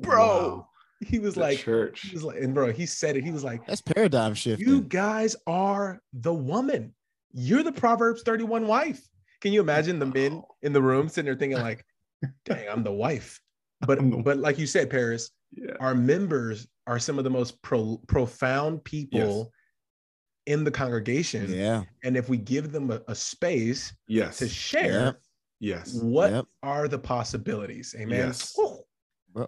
bro, 0.01 0.19
Wow. 0.29 0.69
he 1.01 1.19
was 1.19 1.35
The 1.35 1.41
like, 1.41 1.59
church. 1.59 2.03
he 2.03 2.15
was 2.15 2.23
like, 2.25 2.39
and 2.41 2.53
bro, 2.55 2.71
he 2.73 2.85
said 2.87 3.17
it. 3.17 3.25
He 3.25 3.31
was 3.31 3.45
like, 3.45 3.67
That's 3.67 3.81
paradigm 3.81 4.35
shift. 4.35 4.61
you 4.61 4.83
guys 4.83 5.37
are 5.47 6.01
the 6.13 6.35
woman. 6.35 6.95
You're 7.33 7.63
the 7.63 7.73
Proverbs 7.73 8.23
31 8.23 8.67
wife. 8.67 9.09
Can 9.41 9.53
you 9.55 9.61
imagine 9.63 9.99
the 9.99 10.07
men 10.07 10.43
in 10.61 10.73
the 10.73 10.83
room 10.83 11.09
sitting 11.09 11.25
there 11.25 11.35
thinking 11.35 11.59
like, 11.59 11.85
dang, 12.45 12.69
I'm 12.69 12.83
the 12.85 12.93
wife. 12.93 13.41
But 13.81 13.99
the- 13.99 14.23
but 14.23 14.37
like 14.39 14.59
you 14.59 14.67
said, 14.67 14.91
Paris, 14.91 15.31
Yeah. 15.53 15.73
our 15.81 15.95
members 15.95 16.69
are 16.87 16.99
some 16.99 17.17
of 17.19 17.25
the 17.25 17.31
most 17.31 17.61
pro- 17.63 18.01
profound 18.07 18.85
people 18.85 19.51
in 20.47 20.65
the 20.65 20.71
congregation. 20.71 21.53
yeah. 21.53 21.85
And 22.03 22.17
if 22.17 22.29
we 22.29 22.37
give 22.37 22.73
them 22.73 22.91
a, 22.91 23.01
a 23.09 23.15
space 23.15 23.93
Yes. 24.09 24.39
to 24.39 24.49
share, 24.49 25.05
Yep. 25.05 25.21
Yes. 25.61 25.95
what 25.95 26.33
Yep. 26.33 26.47
are 26.63 26.89
the 26.89 26.99
possibilities? 26.99 27.95
Amen. 27.99 28.19
Yes. 28.29 28.55
Whew. 28.57 28.85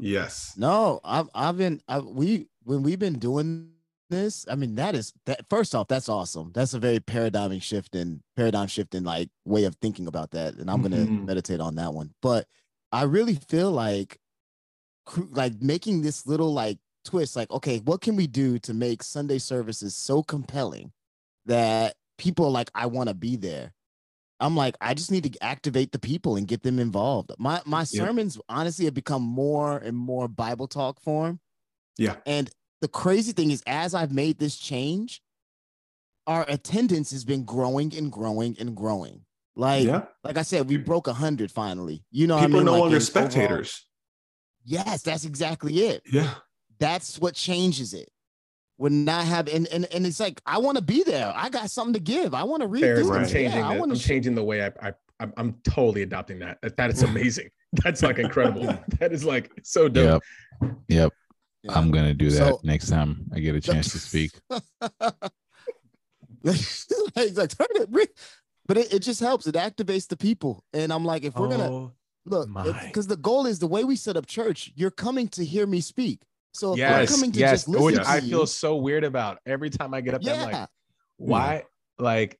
Yes. 0.00 0.54
No, 0.56 1.00
I've 1.04 1.28
I've 1.34 1.58
been 1.58 1.80
I, 1.88 1.98
we 2.00 2.48
when 2.62 2.82
we've 2.82 2.98
been 2.98 3.18
doing 3.18 3.70
this. 4.08 4.46
I 4.48 4.54
mean, 4.54 4.76
that 4.76 4.94
is 4.94 5.12
that. 5.26 5.44
First 5.50 5.74
off, 5.74 5.88
that's 5.88 6.08
awesome. 6.08 6.52
That's 6.54 6.72
a 6.74 6.78
very 6.78 7.00
paradigm 7.00 7.58
shift 7.58 7.94
and 7.94 8.20
paradigm 8.36 8.68
shifting 8.68 9.02
like 9.04 9.28
way 9.44 9.64
of 9.64 9.74
thinking 9.82 10.06
about 10.06 10.30
that, 10.30 10.54
and 10.54 10.70
I'm 10.70 10.80
gonna 10.80 11.04
Mhm. 11.04 11.26
meditate 11.26 11.60
on 11.60 11.74
that 11.74 11.92
one. 11.92 12.14
But 12.22 12.46
I 12.92 13.02
really 13.02 13.34
feel 13.34 13.72
like, 13.72 14.18
like 15.30 15.60
making 15.60 16.00
this 16.02 16.26
little 16.26 16.52
like 16.54 16.78
twist. 17.04 17.36
Like, 17.36 17.50
okay, 17.50 17.78
what 17.78 18.00
can 18.00 18.16
we 18.16 18.26
do 18.26 18.58
to 18.60 18.74
make 18.74 19.02
Sunday 19.02 19.38
services 19.38 19.96
so 19.96 20.22
compelling 20.22 20.92
that 21.46 21.94
people 22.18 22.46
are 22.46 22.50
like, 22.50 22.70
I 22.74 22.86
want 22.86 23.08
to 23.08 23.14
be 23.14 23.36
there. 23.36 23.72
I'm 24.40 24.56
like, 24.56 24.76
I 24.80 24.94
just 24.94 25.10
need 25.12 25.32
to 25.32 25.42
activate 25.42 25.92
the 25.92 25.98
people 25.98 26.36
and 26.36 26.46
get 26.48 26.62
them 26.62 26.78
involved. 26.78 27.30
My 27.38 27.62
my 27.64 27.84
sermons 27.84 28.38
honestly 28.48 28.84
have 28.86 28.94
become 28.94 29.22
more 29.22 29.78
and 29.78 29.96
more 29.96 30.26
Bible 30.28 30.66
talk 30.66 31.00
form. 31.00 31.38
Yeah. 31.96 32.16
And 32.26 32.50
the 32.80 32.88
crazy 32.88 33.32
thing 33.32 33.50
is, 33.52 33.62
as 33.66 33.94
I've 33.94 34.12
made 34.12 34.38
this 34.38 34.56
change, 34.56 35.22
our 36.26 36.44
attendance 36.48 37.12
has 37.12 37.24
been 37.24 37.44
growing 37.44 37.94
and 37.96 38.10
growing 38.10 38.56
and 38.58 38.74
growing. 38.74 39.20
Like, 39.56 39.86
yeah. 39.86 40.06
like 40.24 40.36
I 40.36 40.42
said, 40.42 40.68
we 40.68 40.78
broke 40.78 41.06
a 41.06 41.12
hundred 41.12 41.52
finally. 41.52 42.02
You 42.10 42.26
know, 42.26 42.34
what 42.34 42.42
I 42.42 42.46
People 42.46 42.60
mean? 42.60 42.68
are 42.68 42.70
no 42.70 42.72
Like, 42.72 42.80
longer 42.80 42.96
in 42.96 43.02
overall- 43.02 43.06
spectators. 43.30 43.86
yes, 44.64 45.02
that's 45.02 45.24
exactly 45.24 45.74
it. 45.86 46.02
Yeah. 46.10 46.34
That's 46.78 47.18
what 47.18 47.34
changes 47.34 47.94
it. 47.94 48.08
We're 48.76 48.88
not 48.88 49.24
having, 49.24 49.54
and, 49.54 49.66
and, 49.68 49.86
and 49.92 50.06
it's 50.06 50.18
like, 50.18 50.40
I 50.46 50.58
want 50.58 50.78
to 50.78 50.82
be 50.82 51.04
there. 51.04 51.32
I 51.36 51.48
got 51.48 51.70
something 51.70 51.94
to 51.94 52.00
give. 52.00 52.34
I 52.34 52.42
want 52.42 52.62
to 52.62 52.66
read 52.66 52.82
Paris, 52.82 53.06
this. 53.06 53.10
I'm 53.10 53.26
changing. 53.26 53.60
Yeah, 53.60 53.68
I 53.68 53.74
the, 53.74 53.80
want 53.80 53.92
I'm 53.92 53.98
changing 53.98 54.34
the 54.34 54.42
way 54.42 54.64
I, 54.64 54.72
I 54.88 54.92
I'm, 55.20 55.32
I'm 55.36 55.52
totally 55.64 56.02
adopting 56.02 56.40
that. 56.40 56.58
That, 56.62 56.76
that 56.76 56.90
is 56.90 57.02
amazing. 57.10 57.50
That's 57.72 58.02
like 58.02 58.18
incredible. 58.18 58.66
that 58.98 59.12
is 59.12 59.24
like 59.24 59.50
so 59.62 59.88
dope. 59.88 60.22
Yep. 60.88 61.12
Yep. 61.62 61.76
I'm 61.76 61.90
gonna 61.90 62.14
do 62.14 62.30
that 62.30 62.36
So- 62.36 62.60
next 62.62 62.90
time 62.90 63.26
I 63.32 63.38
get 63.40 63.54
a 63.54 63.60
chance 63.60 63.92
to 63.92 63.98
speak. 63.98 64.32
He's 66.42 67.38
like, 67.38 67.56
turn 67.56 67.66
it, 67.70 68.10
but 68.66 68.76
it, 68.76 68.92
it 68.92 68.98
just 69.00 69.20
helps. 69.20 69.46
It 69.46 69.54
activates 69.54 70.08
the 70.08 70.16
people. 70.16 70.64
And 70.72 70.92
I'm 70.92 71.04
like, 71.04 71.24
if 71.24 71.36
we're 71.36 71.48
gonna 71.48 71.70
Oh, 71.70 71.92
look, 72.26 72.48
because 72.86 73.06
the 73.06 73.16
goal 73.16 73.46
is 73.46 73.58
the 73.58 73.66
way 73.66 73.84
we 73.84 73.96
set 73.96 74.16
up 74.16 74.26
church, 74.26 74.72
you're 74.74 74.90
coming 74.90 75.28
to 75.28 75.44
hear 75.44 75.66
me 75.66 75.80
speak. 75.80 76.22
So 76.54 76.72
if 76.72 76.78
yes, 76.78 77.10
I'm 77.10 77.16
coming 77.18 77.32
to 77.32 77.38
yes. 77.40 77.50
just 77.50 77.68
listen 77.68 77.84
Which 77.84 77.94
to 77.96 78.08
I 78.08 78.16
you, 78.18 78.30
feel 78.30 78.46
so 78.46 78.76
weird 78.76 79.02
about 79.04 79.38
every 79.44 79.70
time 79.70 79.92
I 79.92 80.00
get 80.00 80.14
up. 80.14 80.22
there, 80.22 80.34
I'm 80.36 80.52
like, 80.52 80.68
why? 81.16 81.64
Like, 81.98 82.38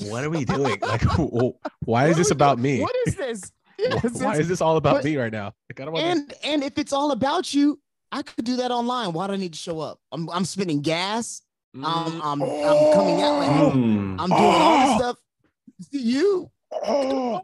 what 0.00 0.22
are 0.24 0.30
we 0.30 0.44
doing? 0.44 0.78
Like, 0.82 1.02
wh- 1.02 1.30
wh- 1.34 1.66
why 1.88 2.08
is 2.08 2.16
this 2.18 2.30
about 2.30 2.56
doing? 2.58 2.76
me? 2.78 2.80
What 2.82 2.94
is 3.06 3.16
this? 3.16 3.52
Yes, 3.78 4.02
why 4.20 4.32
it's- 4.32 4.40
is 4.40 4.48
this 4.48 4.60
all 4.60 4.76
about 4.76 4.96
but- 4.96 5.04
me 5.04 5.16
right 5.16 5.32
now? 5.32 5.54
Like, 5.70 5.80
I 5.80 5.84
don't 5.86 5.94
want 5.94 6.04
to. 6.04 6.10
and 6.10 6.34
and 6.44 6.62
if 6.62 6.76
it's 6.76 6.92
all 6.92 7.12
about 7.12 7.54
you, 7.54 7.80
I 8.12 8.20
could 8.22 8.44
do 8.44 8.56
that 8.56 8.70
online. 8.70 9.14
Why 9.14 9.26
do 9.26 9.32
I 9.32 9.36
need 9.36 9.54
to 9.54 9.58
show 9.58 9.80
up? 9.80 9.98
I'm 10.12 10.28
I'm 10.28 10.44
spending 10.44 10.82
gas. 10.82 11.40
Mm. 11.74 11.82
I'm 11.86 12.20
I'm, 12.20 12.42
I'm 12.42 12.92
coming 12.92 13.22
out 13.22 13.38
like 13.38 13.50
oh, 13.50 13.70
Mm. 13.74 14.16
I'm 14.20 14.28
doing 14.28 14.32
all 14.32 14.76
Oh. 14.76 14.86
this 14.86 14.96
stuff. 14.98 15.16
See 15.92 16.02
you. 16.02 16.50
Oh, 16.72 17.40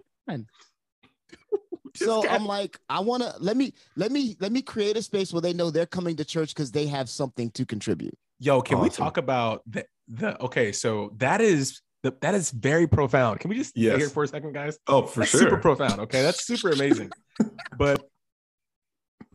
So 2.06 2.22
got- 2.22 2.32
I'm 2.32 2.46
like, 2.46 2.78
I 2.88 3.00
want 3.00 3.22
to 3.22 3.35
let 3.40 3.56
me 3.56 3.72
let 3.96 4.12
me 4.12 4.37
let 4.40 4.52
me 4.52 4.62
create 4.62 4.96
a 4.96 5.02
space 5.02 5.32
where 5.32 5.42
they 5.42 5.52
know 5.52 5.70
they're 5.70 5.87
coming 5.87 6.16
to 6.16 6.24
church 6.24 6.54
because 6.54 6.70
they 6.72 6.87
have 6.87 7.09
something 7.09 7.50
to 7.52 7.64
contribute. 7.66 8.14
Yo, 8.38 8.61
can 8.61 8.78
we 8.80 8.88
talk 8.88 9.16
about 9.16 9.62
the 9.66 9.85
the? 10.09 10.40
Okay, 10.42 10.72
so 10.72 11.12
that 11.16 11.40
is 11.40 11.80
the 12.02 12.14
that 12.20 12.35
is 12.35 12.50
very 12.50 12.87
profound. 12.87 13.40
Can 13.40 13.48
we 13.48 13.56
just 13.56 13.70
stay 13.70 13.82
Yes. 13.82 13.96
here 13.98 14.09
for 14.11 14.24
a 14.24 14.28
second, 14.28 14.52
guys? 14.52 14.78
Oh, 14.87 15.02
for 15.02 15.20
That's 15.20 15.30
sure. 15.30 15.40
super 15.40 15.56
profound. 15.56 16.00
Okay, 16.02 16.22
that's 16.22 16.44
super 16.46 16.70
amazing. 16.70 17.11
but 17.78 18.02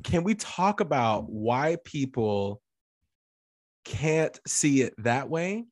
can 0.04 0.24
we 0.24 0.36
talk 0.36 0.80
about 0.80 1.30
why 1.30 1.78
people 1.84 2.62
can't 3.86 4.40
see 4.48 4.82
it 4.82 4.94
that 5.00 5.30
way? 5.30 5.66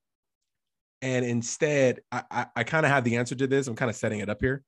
And 1.02 1.24
instead, 1.26 2.02
I, 2.12 2.24
I, 2.30 2.46
I 2.58 2.64
kind 2.64 2.86
of 2.86 2.92
have 2.92 3.04
the 3.04 3.16
answer 3.18 3.36
to 3.36 3.48
this. 3.48 3.68
I'm 3.68 3.76
kind 3.76 3.90
of 3.90 3.96
setting 3.96 4.20
it 4.20 4.30
up 4.30 4.42
here, 4.42 4.64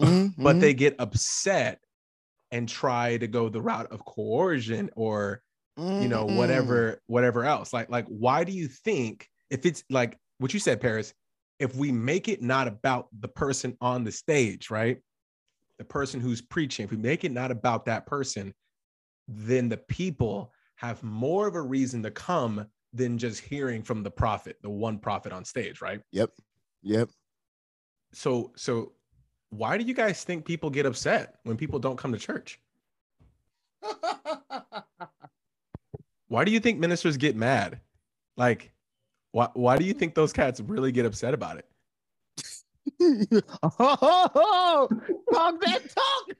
Mhm, 0.00 0.34
but 0.42 0.60
they 0.60 0.74
get 0.74 0.96
upset 0.98 1.80
and 2.50 2.68
try 2.68 3.16
to 3.18 3.26
go 3.28 3.48
the 3.48 3.62
route 3.62 3.90
of 3.92 4.04
coercion 4.04 4.90
or 4.96 5.42
you 5.98 6.08
know 6.08 6.26
mhm. 6.26 6.36
whatever 6.36 7.02
whatever 7.06 7.44
else. 7.44 7.72
Like 7.72 7.90
like 7.90 8.06
why 8.06 8.44
do 8.44 8.52
you 8.52 8.68
think 8.68 9.28
if 9.50 9.66
it's 9.66 9.84
like 9.90 10.18
what 10.38 10.54
you 10.54 10.60
said 10.60 10.80
paris 10.80 11.14
if 11.58 11.74
we 11.76 11.92
make 11.92 12.28
it 12.28 12.42
not 12.42 12.66
about 12.66 13.08
the 13.20 13.28
person 13.28 13.76
on 13.80 14.04
the 14.04 14.12
stage 14.12 14.70
right? 14.70 15.00
The 15.78 15.84
person 15.84 16.20
who's 16.20 16.42
preaching 16.42 16.84
if 16.84 16.90
we 16.90 16.96
make 16.98 17.24
it 17.24 17.32
not 17.32 17.50
about 17.50 17.86
that 17.86 18.06
person 18.06 18.54
then 19.28 19.68
the 19.68 19.76
people 19.76 20.52
have 20.76 21.02
more 21.02 21.46
of 21.46 21.54
a 21.54 21.62
reason 21.62 22.02
to 22.02 22.10
come 22.10 22.66
than 22.92 23.18
just 23.18 23.40
hearing 23.40 23.82
from 23.82 24.02
the 24.02 24.10
prophet 24.10 24.56
the 24.62 24.70
one 24.70 24.98
prophet 24.98 25.32
on 25.32 25.44
stage 25.44 25.80
right? 25.80 26.00
Yep. 26.12 26.32
Yep. 26.82 27.10
so 28.12 28.52
so 28.56 28.92
why 29.50 29.76
do 29.76 29.84
you 29.84 29.94
guys 29.94 30.24
think 30.24 30.44
people 30.44 30.70
get 30.70 30.86
upset 30.86 31.36
when 31.42 31.56
people 31.56 31.78
don't 31.78 31.96
come 31.96 32.12
to 32.12 32.18
church 32.18 32.60
why 36.28 36.44
do 36.44 36.52
you 36.52 36.60
think 36.60 36.78
ministers 36.78 37.16
get 37.16 37.36
mad? 37.36 37.80
Like, 38.36 38.72
why 39.32 39.48
why 39.54 39.76
do 39.76 39.84
you 39.84 39.92
think 39.92 40.14
those 40.14 40.32
cats 40.32 40.60
really 40.60 40.92
get 40.92 41.04
upset 41.04 41.34
about 41.34 41.58
it? 41.58 41.66
oh, 43.62 44.88
talk 45.32 45.60
that 45.60 45.82
talk. 45.94 46.36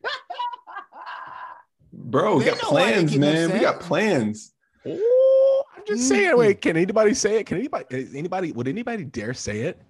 Bro, 1.92 2.38
we 2.38 2.44
got 2.44 2.62
know 2.62 2.70
why 2.70 2.87
they 2.87 2.92
plans, 2.92 3.11
getting 3.11 3.20
man. 3.20 3.53
We 3.53 3.59
got 3.59 3.81
plans. 3.81 4.53
Oh, 4.87 5.64
I'm 5.77 5.83
just 5.87 6.09
saying. 6.09 6.37
Wait, 6.37 6.61
can 6.61 6.77
anybody 6.77 7.12
say 7.14 7.40
it? 7.40 7.46
Can 7.46 7.59
anybody 7.59 8.09
anybody 8.14 8.53
would 8.53 8.68
anybody 8.68 9.05
dare 9.05 9.35
say 9.35 9.62
it? 9.62 9.83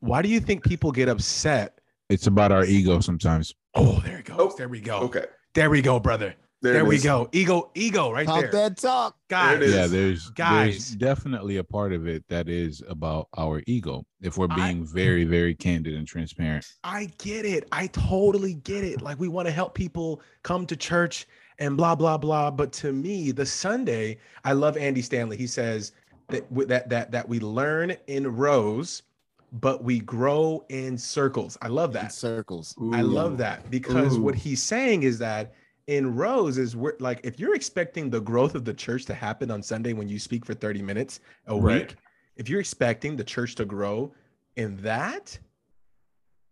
Why 0.00 0.20
do 0.22 0.28
you 0.28 0.40
think 0.40 0.62
people 0.62 0.92
get 0.92 1.08
upset? 1.08 1.77
It's 2.08 2.26
about 2.26 2.52
our 2.52 2.64
ego 2.64 3.00
sometimes. 3.00 3.54
Oh, 3.74 4.00
there 4.04 4.18
it 4.18 4.24
goes. 4.24 4.36
Oh, 4.40 4.54
there 4.56 4.68
we 4.68 4.80
go. 4.80 4.98
Okay. 5.00 5.24
There 5.54 5.70
we 5.70 5.82
go, 5.82 6.00
brother. 6.00 6.34
There, 6.60 6.72
There, 6.72 6.84
we 6.84 6.96
is. 6.96 7.04
go. 7.04 7.28
Ego, 7.32 7.70
ego, 7.74 8.10
right 8.10 8.26
talk 8.26 8.40
there. 8.40 8.50
that 8.50 8.76
talk. 8.78 9.16
Guys, 9.28 9.60
There. 9.60 9.68
Yeah, 9.68 9.86
there's 9.86 10.30
Guys. 10.30 10.72
there's 10.72 10.90
definitely 10.96 11.58
a 11.58 11.64
part 11.64 11.92
of 11.92 12.08
it 12.08 12.24
that 12.28 12.48
is 12.48 12.82
about 12.88 13.28
our 13.36 13.62
ego. 13.68 14.04
If 14.20 14.36
we're 14.38 14.48
I- 14.50 14.54
being 14.56 14.84
very, 14.84 15.24
very 15.24 15.54
candid 15.54 15.94
and 15.94 16.06
transparent. 16.06 16.66
I 16.82 17.10
get 17.18 17.44
it. 17.44 17.68
I 17.70 17.86
totally 17.88 18.54
get 18.54 18.82
it. 18.82 19.02
Like 19.02 19.20
we 19.20 19.28
want 19.28 19.46
to 19.46 19.52
help 19.52 19.74
people 19.74 20.20
come 20.42 20.66
to 20.66 20.76
church 20.76 21.26
and 21.60 21.76
blah 21.76 21.94
blah 21.94 22.18
blah. 22.18 22.50
But 22.50 22.72
to 22.74 22.92
me, 22.92 23.30
the 23.30 23.46
Sunday, 23.46 24.18
I 24.44 24.52
love 24.52 24.76
Andy 24.76 25.02
Stanley. 25.02 25.36
He 25.36 25.46
says 25.46 25.92
that 26.28 26.44
that 26.68 26.88
that 26.88 27.12
that 27.12 27.28
we 27.28 27.38
learn 27.38 27.94
in 28.08 28.26
rows, 28.34 29.02
but 29.52 29.82
we 29.82 30.00
grow 30.00 30.64
in 30.68 30.98
circles. 30.98 31.56
I 31.62 31.68
love 31.68 31.90
In 31.90 32.02
that. 32.02 32.12
circles. 32.12 32.74
I 32.92 33.02
love 33.02 33.38
that 33.38 33.70
because 33.70 34.18
what 34.18 34.34
he's 34.34 34.62
saying 34.62 35.02
is 35.04 35.18
that 35.18 35.54
in 35.86 36.14
rows 36.14 36.58
is 36.58 36.76
where 36.76 36.94
like 37.00 37.20
if 37.24 37.40
you're 37.40 37.54
expecting 37.54 38.10
the 38.10 38.20
growth 38.20 38.54
of 38.54 38.64
the 38.64 38.74
church 38.74 39.06
to 39.06 39.14
happen 39.14 39.50
on 39.50 39.62
Sunday 39.62 39.94
when 39.94 40.08
you 40.08 40.18
speak 40.18 40.44
for 40.44 40.52
30 40.54 40.82
minutes 40.82 41.20
a 41.46 41.58
Right. 41.58 41.88
week, 41.88 41.96
if 42.36 42.48
you're 42.48 42.60
expecting 42.60 43.16
the 43.16 43.24
church 43.24 43.54
to 43.56 43.64
grow 43.64 44.12
in 44.56 44.76
that, 44.82 45.38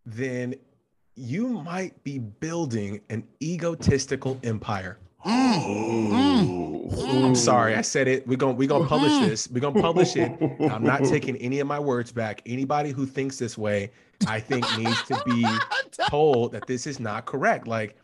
then 0.06 0.54
you 1.14 1.48
might 1.48 2.02
be 2.02 2.18
building 2.18 3.00
an 3.11 3.26
egotistical 3.42 4.38
empire. 4.42 4.98
I'm 5.29 7.35
sorry, 7.35 7.75
I 7.75 7.83
said 7.83 8.09
it. 8.09 8.27
We're 8.27 8.37
gonna 8.37 8.55
we're 8.55 8.69
gonna 8.69 8.87
publish 8.87 9.12
Mm. 9.12 9.29
this. 9.29 9.49
We're 9.51 9.61
gonna 9.61 9.81
publish 9.81 10.17
it. 10.17 10.31
I'm 10.71 10.83
not 10.85 11.05
taking 11.05 11.37
any 11.37 11.61
of 11.61 11.67
my 11.67 11.79
words 11.79 12.12
back. 12.12 12.43
Anybody 12.47 12.91
who 12.91 13.07
thinks 13.07 13.39
this 13.39 13.59
way, 13.59 13.91
I 14.27 14.41
think 14.41 14.65
needs 14.79 15.03
to 15.05 15.21
be 15.27 15.47
told 16.09 16.53
that 16.53 16.67
this 16.67 16.87
is 16.87 17.01
not 17.01 17.27
correct. 17.27 17.67
Like 17.67 17.97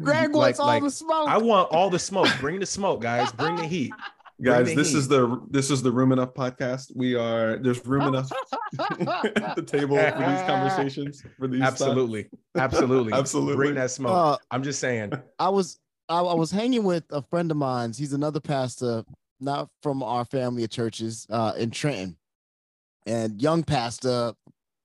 Greg 0.00 0.34
like- 0.34 0.34
wants 0.34 0.60
all 0.60 0.66
like, 0.66 0.82
the 0.82 0.90
smoke. 0.90 1.28
I 1.28 1.38
want 1.38 1.70
all 1.72 1.90
the 1.90 1.98
smoke. 1.98 2.28
Bring 2.40 2.60
the 2.60 2.66
smoke, 2.66 3.00
guys. 3.02 3.32
Bring 3.32 3.56
the 3.56 3.64
heat. 3.66 3.92
Guys, 4.40 4.68
the 4.68 4.76
this 4.76 4.90
heat. 4.92 4.98
is 4.98 5.08
the 5.08 5.42
this 5.50 5.68
is 5.68 5.82
the 5.82 5.90
room 5.90 6.12
enough 6.12 6.32
podcast. 6.32 6.92
We 6.94 7.16
are 7.16 7.58
there's 7.58 7.84
room 7.84 8.02
enough 8.06 8.30
at 8.78 9.56
the 9.56 9.64
table 9.66 9.96
for 9.96 10.04
these 10.16 10.42
conversations 10.46 11.24
for 11.36 11.48
these. 11.48 11.60
Absolutely. 11.60 12.28
Absolutely. 12.56 13.12
Absolutely. 13.14 13.56
Bring 13.56 13.74
that 13.74 13.90
smoke. 13.90 14.12
Uh, 14.12 14.36
I'm 14.52 14.62
just 14.62 14.78
saying. 14.78 15.10
I 15.40 15.48
was 15.48 15.80
I, 16.08 16.20
I 16.20 16.34
was 16.34 16.50
hanging 16.50 16.84
with 16.84 17.04
a 17.10 17.22
friend 17.22 17.50
of 17.50 17.56
mine. 17.56 17.92
He's 17.96 18.12
another 18.12 18.40
pastor, 18.40 19.04
not 19.40 19.68
from 19.82 20.02
our 20.02 20.24
family 20.24 20.64
of 20.64 20.70
churches, 20.70 21.26
uh, 21.30 21.52
in 21.56 21.70
Trenton, 21.70 22.16
and 23.06 23.40
young 23.40 23.62
pastor, 23.62 24.34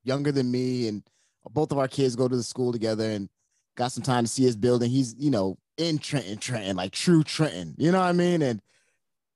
younger 0.04 0.32
than 0.32 0.52
me, 0.52 0.88
and 0.88 1.04
both 1.52 1.72
of 1.72 1.78
our 1.78 1.88
kids 1.88 2.16
go 2.16 2.28
to 2.28 2.36
the 2.36 2.44
school 2.44 2.72
together, 2.72 3.10
and 3.10 3.30
got 3.76 3.92
some 3.92 4.04
time 4.04 4.26
to 4.26 4.30
see 4.30 4.44
his 4.44 4.56
building. 4.56 4.90
He's 4.90 5.16
you 5.18 5.32
know 5.32 5.58
in 5.78 5.98
Trenton, 5.98 6.38
Trenton, 6.38 6.76
like 6.76 6.92
true 6.92 7.24
Trenton. 7.24 7.76
You 7.78 7.92
know 7.92 8.00
what 8.00 8.08
I 8.08 8.14
mean? 8.14 8.42
And 8.42 8.62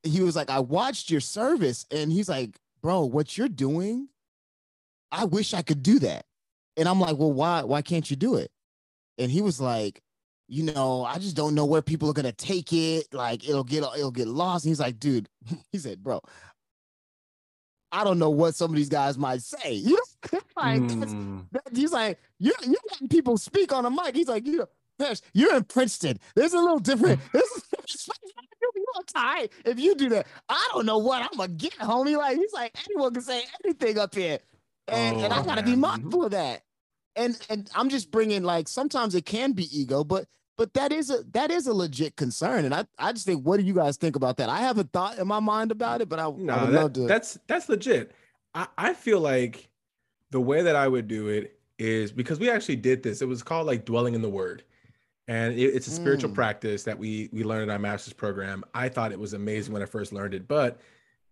he 0.03 0.21
was 0.21 0.35
like, 0.35 0.49
I 0.49 0.59
watched 0.59 1.09
your 1.09 1.21
service, 1.21 1.85
and 1.91 2.11
he's 2.11 2.29
like, 2.29 2.57
bro, 2.81 3.05
what 3.05 3.37
you're 3.37 3.49
doing, 3.49 4.09
I 5.11 5.25
wish 5.25 5.53
I 5.53 5.61
could 5.61 5.83
do 5.83 5.99
that. 5.99 6.25
And 6.75 6.87
I'm 6.87 6.99
like, 6.99 7.17
well, 7.17 7.33
why 7.33 7.63
why 7.63 7.81
can't 7.81 8.09
you 8.09 8.17
do 8.17 8.35
it? 8.35 8.51
And 9.17 9.31
he 9.31 9.41
was 9.41 9.59
like, 9.59 10.01
you 10.47 10.63
know, 10.63 11.03
I 11.03 11.17
just 11.19 11.35
don't 11.35 11.55
know 11.55 11.65
where 11.65 11.81
people 11.81 12.09
are 12.09 12.13
gonna 12.13 12.31
take 12.31 12.71
it. 12.73 13.13
Like 13.13 13.47
it'll 13.47 13.63
get 13.63 13.83
it'll 13.97 14.11
get 14.11 14.27
lost. 14.27 14.65
And 14.65 14.69
he's 14.71 14.79
like, 14.79 14.99
dude, 14.99 15.27
he 15.71 15.77
said, 15.77 16.03
bro, 16.03 16.21
I 17.91 18.03
don't 18.03 18.19
know 18.19 18.29
what 18.29 18.55
some 18.55 18.71
of 18.71 18.75
these 18.75 18.89
guys 18.89 19.17
might 19.17 19.41
say. 19.41 19.73
You 19.83 19.95
know, 20.33 20.39
like 20.57 20.81
Mm. 20.81 21.45
that, 21.51 21.61
he's 21.75 21.91
like, 21.91 22.19
you're 22.39 22.53
you're 22.63 22.75
letting 22.91 23.07
people 23.07 23.37
speak 23.37 23.71
on 23.73 23.85
a 23.85 23.89
mic. 23.89 24.15
He's 24.15 24.27
like, 24.27 24.45
you 24.45 24.57
know, 24.99 25.13
you're 25.33 25.55
in 25.55 25.63
Princeton. 25.63 26.19
There's 26.35 26.53
a 26.53 26.59
little 26.59 26.79
different. 26.79 27.19
This 27.31 27.49
is 27.51 28.09
tight 29.07 29.51
if 29.65 29.79
you 29.79 29.95
do 29.95 30.09
that. 30.09 30.27
I 30.49 30.69
don't 30.73 30.85
know 30.85 30.97
what 30.97 31.21
I'm 31.21 31.37
gonna 31.37 31.49
get, 31.53 31.73
homie. 31.77 32.17
Like 32.17 32.37
he's 32.37 32.51
like, 32.53 32.75
anyone 32.89 33.13
can 33.13 33.23
say 33.23 33.43
anything 33.63 33.97
up 33.97 34.13
here, 34.13 34.39
and 34.87 35.17
and 35.21 35.33
I 35.33 35.39
Oh, 35.39 35.43
gotta 35.43 35.63
be 35.63 35.75
mindful 35.75 36.25
of 36.25 36.31
that. 36.31 36.63
And 37.17 37.37
and 37.49 37.69
I'm 37.75 37.89
just 37.89 38.11
bringing 38.11 38.43
like 38.43 38.67
sometimes 38.67 39.15
it 39.15 39.25
can 39.25 39.51
be 39.53 39.67
ego, 39.77 40.03
but 40.03 40.25
but 40.57 40.73
that 40.75 40.91
is 40.91 41.09
a 41.09 41.23
that 41.31 41.51
is 41.51 41.67
a 41.67 41.73
legit 41.73 42.15
concern. 42.15 42.65
And 42.65 42.73
I 42.73 42.85
I 42.97 43.11
just 43.11 43.25
think, 43.25 43.43
what 43.45 43.57
do 43.59 43.63
you 43.65 43.73
guys 43.73 43.97
think 43.97 44.15
about 44.15 44.37
that? 44.37 44.49
I 44.49 44.59
have 44.59 44.77
a 44.77 44.83
thought 44.85 45.17
in 45.17 45.27
my 45.27 45.39
mind 45.39 45.71
about 45.71 46.01
it, 46.01 46.09
but 46.09 46.19
I, 46.19 46.23
I 46.23 46.25
No, 46.25 46.31
would 46.31 46.45
that- 46.47 46.71
love 46.71 46.93
to. 46.93 46.99
that's 47.07 47.37
that's 47.47 47.67
legit. 47.69 48.11
I, 48.53 48.67
I 48.77 48.93
feel 48.93 49.19
like 49.19 49.69
the 50.31 50.39
way 50.41 50.61
that 50.61 50.75
I 50.75 50.87
would 50.87 51.07
do 51.07 51.27
it 51.27 51.59
is 51.79 52.11
because 52.11 52.39
we 52.39 52.49
actually 52.49 52.75
did 52.77 53.03
this. 53.03 53.21
It 53.21 53.27
was 53.27 53.43
called 53.43 53.67
like 53.67 53.85
dwelling 53.85 54.13
in 54.13 54.21
the 54.21 54.29
word. 54.29 54.63
And 55.27 55.53
it- 55.59 55.75
it's 55.75 55.87
a 55.87 55.91
spiritual 55.91 56.31
Mm. 56.31 56.35
practice 56.35 56.83
that 56.83 56.97
we 56.97 57.29
we 57.33 57.43
learned 57.43 57.63
in 57.63 57.69
our 57.69 57.79
master's 57.79 58.13
program. 58.13 58.63
I 58.73 58.89
thought 58.89 59.11
it 59.11 59.19
was 59.19 59.33
amazing 59.33 59.73
when 59.73 59.81
I 59.81 59.85
first 59.85 60.13
learned 60.13 60.33
it, 60.33 60.47
but 60.47 60.79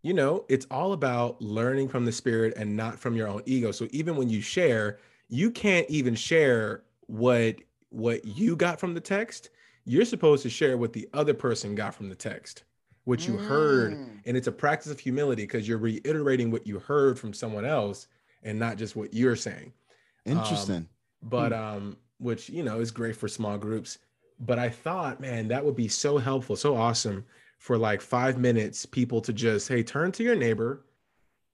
you 0.04 0.14
know, 0.14 0.46
it's 0.50 0.68
all 0.70 0.94
about 0.94 1.42
learning 1.42 1.88
from 1.90 2.06
the 2.06 2.12
spirit 2.12 2.54
and 2.58 2.78
not 2.78 3.00
from 3.00 3.16
your 3.16 3.28
own 3.28 3.42
ego. 3.48 3.72
So 3.72 3.88
even 3.92 4.16
when 4.16 4.30
you 4.30 4.40
share, 4.40 5.00
you 5.30 5.52
can't 5.52 5.90
even 5.90 6.16
share 6.16 6.84
what 7.08 7.56
what 7.90 8.26
you 8.26 8.56
got 8.56 8.80
from 8.80 8.94
the 8.94 9.00
text. 9.02 9.50
You're 9.86 10.06
supposed 10.06 10.44
to 10.44 10.50
share 10.50 10.78
what 10.78 10.94
the 10.94 11.08
other 11.14 11.34
person 11.34 11.76
got 11.76 11.94
from 11.96 12.10
the 12.10 12.16
text, 12.16 12.64
what 13.06 13.28
you 13.28 13.38
heard 13.38 13.94
Mm. 13.94 14.08
and 14.26 14.36
it's 14.38 14.48
a 14.48 14.52
practice 14.52 14.92
of 14.92 15.00
humility 15.00 15.44
because 15.44 15.68
you're 15.68 15.78
reiterating 15.78 16.50
what 16.52 16.66
you 16.68 16.80
heard 16.80 17.18
from 17.20 17.34
someone 17.34 17.64
else 17.66 18.08
and 18.44 18.58
not 18.60 18.78
just 18.78 18.96
what 18.96 19.14
you're 19.14 19.36
saying 19.36 19.72
Interesting. 20.26 20.88
but 21.22 21.54
um 21.54 21.98
which 22.18 22.50
you 22.50 22.64
know 22.64 22.80
is 22.80 22.90
great 22.92 23.16
for 23.16 23.28
small 23.28 23.58
groups 23.58 24.00
but 24.40 24.58
i 24.58 24.70
thought 24.70 25.20
man 25.22 25.48
that 25.50 25.64
would 25.64 25.76
be 25.76 25.88
so 25.88 26.18
helpful 26.18 26.56
so 26.56 26.76
awesome 26.76 27.24
for 27.60 27.78
like 27.78 28.02
five 28.02 28.38
minutes 28.40 28.86
people 28.86 29.22
to 29.22 29.32
just 29.34 29.68
hey 29.68 29.84
turn 29.84 30.12
to 30.14 30.24
your 30.24 30.36
neighbor 30.36 30.86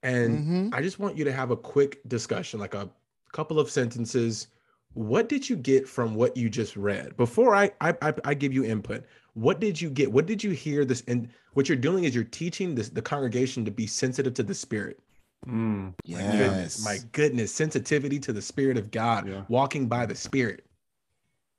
and 0.02 0.38
Mhm. 0.38 0.74
i 0.74 0.80
just 0.82 0.98
want 0.98 1.16
you 1.18 1.24
to 1.24 1.32
have 1.32 1.50
a 1.50 1.56
quick 1.56 2.00
discussion 2.08 2.58
like 2.60 2.74
a 2.74 2.88
couple 3.32 3.58
of 3.58 3.70
sentences 3.70 4.48
what 4.94 5.28
did 5.28 5.48
you 5.48 5.56
get 5.56 5.88
from 5.88 6.14
what 6.14 6.36
you 6.36 6.50
just 6.50 6.76
read 6.76 7.16
before 7.16 7.54
i 7.54 7.70
i, 7.80 7.94
I, 8.02 8.14
I 8.24 8.34
give 8.34 8.52
you 8.52 8.64
input 8.64 9.04
what 9.34 9.58
did 9.58 9.80
you 9.80 9.88
get 9.90 10.12
what 10.12 10.26
did 10.26 10.44
you 10.44 10.50
hear 10.50 10.84
this 10.84 11.02
and 11.08 11.28
what 11.54 11.68
you're 11.68 11.78
doing 11.78 12.04
is 12.04 12.14
you're 12.14 12.24
teaching 12.24 12.74
this 12.74 12.90
the 12.90 13.00
congregation 13.02 13.64
to 13.64 13.70
be 13.70 13.86
sensitive 13.86 14.34
to 14.34 14.42
the 14.42 14.54
spirit 14.54 14.98
Mm. 15.48 15.94
my 16.06 16.20
goodness, 16.36 16.84
my 16.84 16.98
goodness, 17.10 17.52
sensitivity 17.52 18.20
to 18.20 18.32
the 18.32 18.40
spirit 18.40 18.76
of 18.78 18.92
God, 18.92 19.26
Yeah. 19.28 19.42
walking 19.48 19.88
by 19.88 20.06
the 20.06 20.14
spirit. 20.14 20.64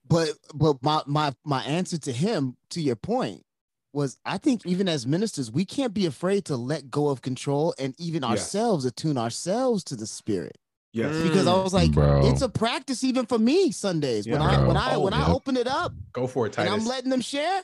but 0.07 0.29
but 0.53 0.81
my 0.81 1.01
my 1.05 1.33
my 1.43 1.61
answer 1.63 1.97
to 1.97 2.13
him 2.13 2.55
to 2.69 2.81
your 2.81 2.95
point 2.95 3.43
was 3.91 4.17
i 4.25 4.37
think 4.37 4.65
even 4.65 4.87
as 4.87 5.05
ministers 5.05 5.51
we 5.51 5.65
can't 5.65 5.93
be 5.93 6.05
afraid 6.05 6.45
to 6.45 6.55
let 6.55 6.89
go 6.91 7.09
of 7.09 7.21
control 7.21 7.73
and 7.77 7.93
even 7.99 8.21
Yes. 8.23 8.29
ourselves 8.31 8.85
attune 8.85 9.17
ourselves 9.17 9.83
to 9.85 9.95
the 9.97 10.07
spirit 10.07 10.57
Yes. 10.93 11.23
because 11.23 11.47
i 11.47 11.51
mm, 11.51 11.63
was 11.63 11.73
like 11.73 11.91
Bro. 11.91 12.27
it's 12.27 12.41
a 12.43 12.49
practice 12.49 13.03
even 13.03 13.25
for 13.25 13.39
me 13.39 13.71
sundays 13.71 14.27
when 14.27 14.41
i 14.41 14.57
bro. 14.57 14.67
when 14.67 14.77
i 14.77 14.93
oh, 14.95 14.99
when 14.99 15.13
i 15.13 15.25
Oh, 15.27 15.33
open 15.35 15.57
it 15.57 15.67
up 15.67 15.91
Go 16.13 16.27
for 16.27 16.45
it, 16.45 16.57
and 16.57 16.69
i'm 16.69 16.85
letting 16.85 17.09
them 17.09 17.21
share 17.21 17.63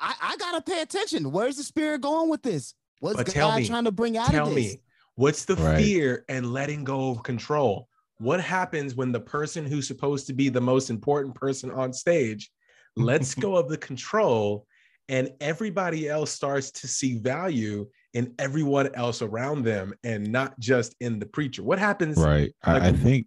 i 0.00 0.14
i 0.22 0.36
gotta 0.38 0.62
pay 0.62 0.80
attention 0.80 1.30
where's 1.30 1.58
the 1.58 1.62
spirit 1.64 2.00
going 2.00 2.30
with 2.30 2.42
this 2.42 2.74
what's 3.00 3.16
But 3.16 3.34
god 3.34 3.60
me, 3.60 3.66
trying 3.66 3.84
to 3.84 3.92
bring 3.92 4.16
out 4.16 4.30
Tell 4.30 4.48
of 4.48 4.54
this 4.54 4.74
me, 4.74 4.80
what's 5.16 5.44
the 5.44 5.56
Right. 5.56 5.84
fear 5.84 6.24
and 6.28 6.52
letting 6.52 6.84
go 6.84 7.10
of 7.10 7.22
control? 7.22 7.88
What 8.18 8.40
happens 8.40 8.94
when 8.94 9.10
the 9.12 9.20
person 9.20 9.66
who's 9.66 9.86
supposed 9.88 10.26
to 10.28 10.32
be 10.32 10.48
the 10.48 10.60
most 10.60 10.88
important 10.88 11.34
person 11.34 11.70
on 11.70 11.92
stage 11.92 12.50
lets 12.96 13.34
go 13.44 13.56
of 13.56 13.68
the 13.68 13.76
control 13.78 14.66
and 15.08 15.30
everybody 15.40 16.08
else 16.08 16.30
starts 16.30 16.70
to 16.70 16.88
see 16.88 17.18
value 17.18 17.88
in 18.14 18.34
everyone 18.38 18.94
else 18.94 19.22
around 19.22 19.64
them 19.64 19.94
and 20.04 20.30
not 20.30 20.58
just 20.58 20.94
in 21.00 21.18
the 21.18 21.26
preacher? 21.26 21.62
What 21.62 21.78
happens? 21.78 22.16
right 22.18 22.52
I, 22.62 22.72
like- 22.74 22.82
I 22.82 22.92
think 22.92 23.26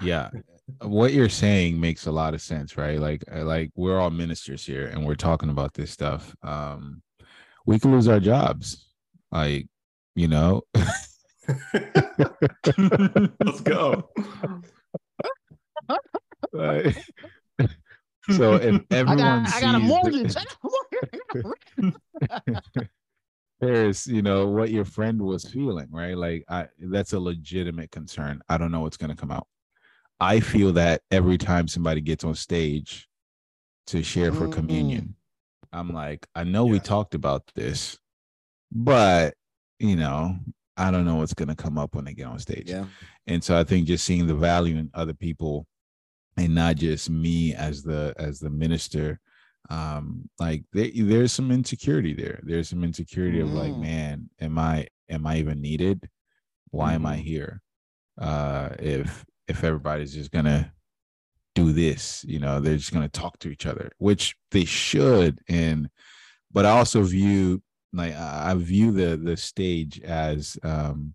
yeah 0.00 0.30
what 0.82 1.12
you're 1.12 1.28
saying 1.28 1.80
makes 1.80 2.06
a 2.06 2.12
lot 2.12 2.34
of 2.34 2.40
sense 2.40 2.76
right 2.76 3.00
like 3.00 3.24
like 3.32 3.70
we're 3.74 3.98
all 3.98 4.10
ministers 4.10 4.64
here 4.64 4.86
and 4.86 5.04
we're 5.04 5.14
talking 5.16 5.48
about 5.50 5.74
this 5.74 5.90
stuff 5.90 6.36
um 6.42 7.02
we 7.66 7.78
can 7.80 7.90
lose 7.90 8.06
our 8.06 8.20
jobs 8.20 8.86
like 9.32 9.66
you 10.14 10.28
know 10.28 10.62
Let's 13.40 13.60
go. 13.62 14.10
Like, 16.52 16.96
so 18.36 18.54
if 18.56 18.74
i 18.90 18.94
everyone 18.94 19.16
got 19.44 19.54
i 19.54 19.60
got 19.62 19.74
a 19.74 19.80
sees 19.80 20.34
the- 20.34 20.46
mortgage 21.80 22.84
there's 23.60 24.06
you 24.06 24.22
know 24.22 24.46
what 24.46 24.70
your 24.70 24.84
friend 24.84 25.20
was 25.20 25.44
feeling 25.44 25.88
right? 25.90 26.16
Like 26.16 26.44
i 26.48 26.66
that's 26.78 27.12
a 27.12 27.20
legitimate 27.20 27.90
concern. 27.90 28.40
I 28.48 28.58
don't 28.58 28.70
know 28.70 28.80
what's 28.80 28.96
going 28.96 29.10
to 29.10 29.16
come 29.16 29.30
out. 29.30 29.46
I 30.20 30.40
feel 30.40 30.72
that 30.72 31.02
every 31.10 31.38
time 31.38 31.68
somebody 31.68 32.00
gets 32.00 32.24
on 32.24 32.34
stage 32.34 33.08
to 33.88 34.02
share 34.02 34.32
for 34.32 34.46
Mm-mm. 34.46 34.52
communion 34.52 35.14
i'm 35.72 35.92
like 35.92 36.26
i 36.34 36.44
know 36.44 36.64
we 36.66 36.78
talked 36.78 37.14
about 37.14 37.42
this 37.54 37.98
but 38.70 39.34
you 39.78 39.96
know 39.96 40.36
i 40.76 40.90
don't 40.90 41.04
know 41.06 41.16
what's 41.16 41.34
going 41.34 41.48
to 41.48 41.54
come 41.54 41.78
up 41.78 41.94
when 41.94 42.04
they 42.04 42.14
get 42.14 42.26
on 42.26 42.38
stage. 42.38 42.70
Yeah. 42.70 42.84
And 43.26 43.42
so 43.42 43.58
i 43.58 43.64
think 43.64 43.86
just 43.86 44.04
seeing 44.04 44.26
the 44.26 44.34
value 44.34 44.76
in 44.76 44.90
other 44.94 45.14
people 45.14 45.66
and 46.36 46.54
not 46.54 46.76
just 46.76 47.10
me 47.10 47.54
as 47.54 47.82
the 47.82 48.14
as 48.18 48.38
the 48.38 48.50
minister 48.50 49.20
um 49.70 50.28
like 50.38 50.64
there, 50.72 50.90
there's 50.94 51.32
some 51.32 51.50
insecurity 51.50 52.14
there 52.14 52.40
there's 52.42 52.68
some 52.68 52.84
insecurity 52.84 53.40
of 53.40 53.52
like 53.52 53.72
Mm. 53.74 53.80
man 53.80 54.30
am 54.40 54.58
i 54.58 54.86
am 55.10 55.26
i 55.26 55.36
even 55.38 55.60
needed 55.60 56.08
why 56.70 56.94
am 56.94 57.04
i 57.06 57.16
Mhm. 57.16 57.22
here 57.22 57.62
uh 58.20 58.70
if 58.78 59.24
if 59.46 59.64
everybody's 59.64 60.14
just 60.14 60.30
gonna 60.30 60.72
do 61.54 61.72
this 61.72 62.24
you 62.26 62.38
know 62.38 62.60
they're 62.60 62.76
just 62.76 62.92
gonna 62.92 63.08
talk 63.08 63.38
to 63.40 63.48
each 63.50 63.66
other 63.66 63.90
which 63.98 64.36
they 64.50 64.64
should 64.64 65.40
and 65.48 65.88
but 66.52 66.64
i 66.64 66.70
also 66.70 67.02
view 67.02 67.62
like 67.92 68.14
I 68.14 68.52
view 68.54 68.92
the 68.92 69.16
the 69.16 69.36
stage 69.36 69.98
as 70.00 70.58
um 70.62 71.14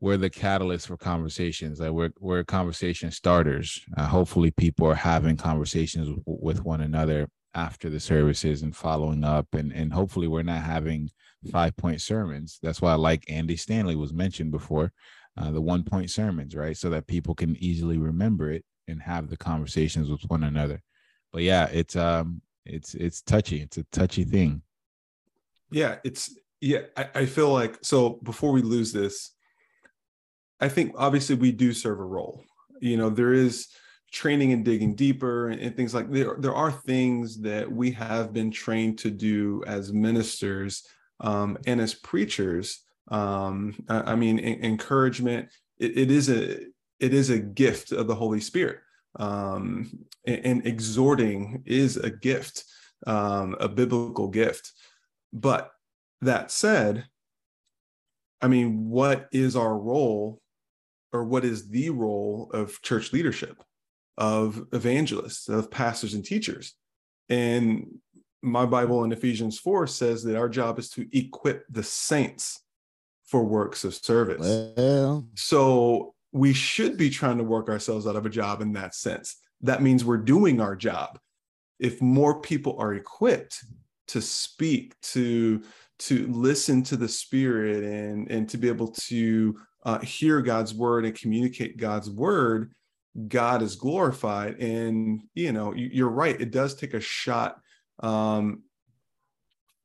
we're 0.00 0.16
the 0.16 0.30
catalyst 0.30 0.86
for 0.86 0.96
conversations. 0.96 1.78
Like 1.78 1.90
we're 1.90 2.10
we're 2.18 2.42
conversation 2.44 3.10
starters. 3.10 3.80
Uh, 3.96 4.06
hopefully, 4.06 4.50
people 4.50 4.86
are 4.86 4.94
having 4.94 5.36
conversations 5.36 6.08
w- 6.08 6.22
with 6.24 6.64
one 6.64 6.80
another 6.80 7.28
after 7.54 7.90
the 7.90 8.00
services 8.00 8.62
and 8.62 8.74
following 8.74 9.24
up, 9.24 9.54
and 9.54 9.72
and 9.72 9.92
hopefully, 9.92 10.26
we're 10.26 10.42
not 10.42 10.62
having 10.62 11.10
five 11.52 11.76
point 11.76 12.00
sermons. 12.00 12.58
That's 12.62 12.80
why 12.80 12.92
I 12.92 12.96
like 12.96 13.30
Andy 13.30 13.56
Stanley 13.56 13.96
was 13.96 14.12
mentioned 14.12 14.52
before, 14.52 14.92
uh, 15.36 15.50
the 15.50 15.60
one 15.60 15.84
point 15.84 16.10
sermons, 16.10 16.56
right? 16.56 16.76
So 16.76 16.88
that 16.90 17.06
people 17.06 17.34
can 17.34 17.56
easily 17.56 17.98
remember 17.98 18.50
it 18.50 18.64
and 18.88 19.02
have 19.02 19.28
the 19.28 19.36
conversations 19.36 20.10
with 20.10 20.22
one 20.28 20.44
another. 20.44 20.82
But 21.32 21.42
yeah, 21.42 21.66
it's 21.66 21.94
um, 21.94 22.40
it's 22.64 22.94
it's 22.94 23.20
touchy. 23.20 23.60
It's 23.60 23.76
a 23.76 23.84
touchy 23.92 24.24
thing. 24.24 24.62
Yeah, 25.70 25.96
it's 26.04 26.34
yeah. 26.62 26.80
I, 26.96 27.08
I 27.14 27.26
feel 27.26 27.52
like 27.52 27.78
so. 27.82 28.18
Before 28.22 28.52
we 28.52 28.62
lose 28.62 28.94
this 28.94 29.32
I 30.60 30.68
think 30.68 30.94
obviously 30.96 31.36
we 31.36 31.52
do 31.52 31.72
serve 31.72 32.00
a 32.00 32.04
role. 32.04 32.44
You 32.80 32.96
know, 32.96 33.10
there 33.10 33.32
is 33.32 33.68
training 34.12 34.52
and 34.52 34.64
digging 34.64 34.94
deeper 34.94 35.48
and, 35.48 35.60
and, 35.60 35.76
things 35.76 35.94
like 35.94 36.10
there. 36.10 36.36
There 36.38 36.54
are 36.54 36.72
things 36.72 37.38
that 37.40 37.70
we 37.70 37.90
have 37.92 38.32
been 38.32 38.50
trained 38.50 38.98
to 39.00 39.10
do 39.10 39.62
as 39.66 39.92
ministers 39.92 40.86
um, 41.20 41.56
and 41.66 41.80
as 41.80 41.94
preachers. 41.94 42.80
Um, 43.08 43.74
I, 43.88 44.12
I 44.12 44.14
mean, 44.16 44.38
encouragement. 44.38 45.48
It, 45.78 45.96
it 45.96 46.10
is 46.10 46.28
a 46.28 46.58
it 46.98 47.14
is 47.14 47.30
a 47.30 47.38
gift 47.38 47.92
of 47.92 48.06
the 48.06 48.14
Holy 48.14 48.40
Spirit, 48.40 48.78
um, 49.18 49.90
and, 50.26 50.44
and, 50.44 50.66
exhorting 50.66 51.62
is 51.64 51.96
a 51.96 52.10
gift, 52.10 52.64
um, 53.06 53.56
a 53.58 53.68
biblical 53.68 54.28
gift. 54.28 54.72
But 55.32 55.70
that 56.20 56.50
said, 56.50 57.06
I 58.42 58.48
mean, 58.48 58.90
what 58.90 59.28
is 59.32 59.56
our 59.56 59.76
role 59.76 60.42
or 61.12 61.24
what 61.24 61.44
is 61.44 61.68
the 61.68 61.90
role 61.90 62.50
of 62.52 62.80
church 62.82 63.12
leadership, 63.12 63.62
of 64.16 64.66
evangelists, 64.72 65.48
of 65.48 65.70
pastors 65.70 66.14
and 66.14 66.24
teachers. 66.24 66.74
And 67.28 67.98
my 68.42 68.66
Bible 68.66 69.04
in 69.04 69.12
Ephesians 69.12 69.58
4 69.58 69.86
says 69.86 70.22
that 70.24 70.36
our 70.36 70.48
job 70.48 70.78
is 70.78 70.90
to 70.90 71.06
equip 71.16 71.64
the 71.68 71.82
saints 71.82 72.62
for 73.24 73.44
works 73.44 73.84
of 73.84 73.94
service. 73.94 74.74
Well. 74.76 75.26
So 75.36 76.14
we 76.32 76.52
should 76.52 76.96
be 76.96 77.10
trying 77.10 77.38
to 77.38 77.44
work 77.44 77.68
ourselves 77.68 78.06
out 78.06 78.16
of 78.16 78.26
a 78.26 78.30
job 78.30 78.60
in 78.60 78.72
that 78.74 78.94
sense. 78.94 79.36
That 79.60 79.82
means 79.82 80.04
we're 80.04 80.18
doing 80.18 80.60
our 80.60 80.74
job. 80.74 81.18
If 81.78 82.00
more 82.00 82.40
people 82.40 82.76
are 82.78 82.94
equipped 82.94 83.64
to 84.08 84.20
speak, 84.20 84.94
to 85.00 85.62
to 86.00 86.26
listen 86.28 86.82
to 86.82 86.96
the 86.96 87.08
spirit 87.08 87.84
and 87.84 88.30
and 88.30 88.48
to 88.48 88.58
be 88.58 88.68
able 88.68 88.88
to 88.88 89.56
uh, 89.82 89.98
hear 90.00 90.42
God's 90.42 90.74
word 90.74 91.04
and 91.04 91.14
communicate 91.14 91.76
God's 91.76 92.10
word, 92.10 92.72
God 93.28 93.62
is 93.62 93.76
glorified. 93.76 94.60
And 94.60 95.22
you 95.34 95.52
know, 95.52 95.74
you're 95.74 96.08
right; 96.08 96.40
it 96.40 96.50
does 96.50 96.74
take 96.74 96.94
a 96.94 97.00
shot 97.00 97.60
um, 98.00 98.62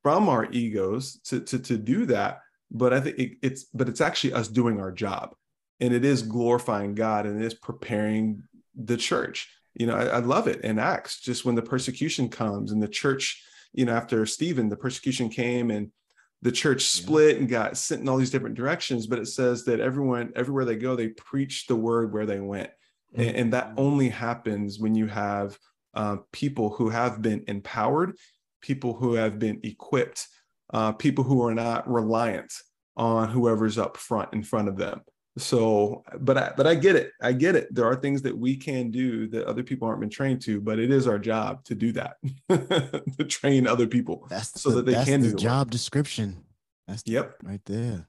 from 0.04 0.30
our 0.30 0.48
egos 0.52 1.20
to, 1.26 1.40
to 1.42 1.60
to 1.60 1.78
do 1.78 2.06
that. 2.08 2.40
But 2.72 2.94
I 2.94 3.00
think 3.00 3.20
it, 3.20 3.32
it's 3.42 3.64
but 3.66 3.90
it's 3.90 4.02
actually 4.02 4.34
us 4.34 4.48
doing 4.48 4.80
our 4.80 4.92
job, 4.92 5.36
and 5.80 5.94
it 5.94 6.06
is 6.06 6.22
glorifying 6.22 6.96
God 6.96 7.26
and 7.26 7.42
it 7.42 7.46
is 7.46 7.54
preparing 7.54 8.44
the 8.76 8.98
church. 8.98 9.50
You 9.74 9.88
know, 9.88 9.96
I, 9.96 10.06
I 10.06 10.20
love 10.20 10.48
it 10.48 10.62
in 10.62 10.80
Acts. 10.80 11.20
Just 11.20 11.46
when 11.46 11.56
the 11.56 11.62
persecution 11.62 12.30
comes 12.30 12.72
and 12.72 12.82
the 12.82 12.88
church, 12.88 13.44
you 13.74 13.86
know, 13.86 13.94
after 13.94 14.26
Stephen, 14.26 14.70
the 14.70 14.78
persecution 14.78 15.30
came 15.30 15.72
and 15.72 15.92
the 16.42 16.52
church 16.52 16.86
split 16.86 17.36
yeah. 17.36 17.40
and 17.40 17.50
got 17.50 17.78
sent 17.78 18.02
in 18.02 18.10
all 18.10 18.18
these 18.18 18.32
different 18.32 18.56
directions 18.56 19.08
but 19.08 19.20
it 19.20 19.28
says 19.28 19.64
that 19.66 19.80
everyone 19.80 20.32
everywhere 20.36 20.66
they 20.66 20.76
go 20.76 20.96
they 20.96 21.10
preach 21.10 21.68
the 21.68 21.76
word 21.76 22.14
where 22.14 22.26
they 22.26 22.40
went 22.40 22.70
mm-hmm. 22.70 23.22
and, 23.22 23.36
and, 23.36 23.54
that 23.54 23.74
only 23.78 24.10
happens 24.10 24.80
when 24.80 24.96
you 24.96 25.08
have 25.08 25.58
uh, 25.94 26.18
people 26.32 26.70
who 26.70 26.90
have 26.90 27.22
been 27.22 27.44
empowered 27.48 28.16
people 28.62 28.94
who 28.94 29.14
have 29.14 29.40
been 29.40 29.60
equipped 29.64 30.28
uh, 30.74 30.92
people 30.92 31.24
who 31.24 31.44
are 31.44 31.54
not 31.54 31.90
reliant 31.90 32.52
on 32.98 33.30
whoever's 33.30 33.78
up 33.78 33.98
front 33.98 34.34
in 34.34 34.44
front 34.44 34.68
of 34.68 34.78
them 34.78 35.02
so 35.38 36.04
but 36.20 36.38
i 36.38 36.54
but 36.56 36.66
i 36.66 36.76
get 36.76 36.96
it. 36.96 37.12
I 37.22 37.34
get 37.34 37.56
it. 37.56 37.74
There 37.74 37.86
are 37.86 37.96
things 37.96 38.22
that 38.22 38.38
we 38.38 38.56
can 38.56 38.90
do 38.90 39.28
that 39.28 39.46
other 39.46 39.64
people 39.64 39.88
aren't 39.88 40.00
been 40.00 40.10
trained 40.10 40.42
to 40.44 40.62
but 40.62 40.80
it 40.80 40.92
is 40.92 41.08
our 41.08 41.20
job 41.20 41.64
to 41.66 41.76
do 41.76 41.92
that 41.94 42.18
to 42.50 43.26
train 43.26 43.68
other 43.68 43.88
people 43.88 44.26
that's 44.30 44.62
so 44.62 44.70
the, 44.70 44.76
that 44.78 44.86
they 44.86 45.06
can 45.06 45.22
do 45.22 45.32
the 45.32 45.38
do 45.38 45.44
job 45.44 45.72
description. 45.72 46.44
That's 46.88 47.04
yep. 47.06 47.36
right 47.44 47.62
there. 47.66 48.08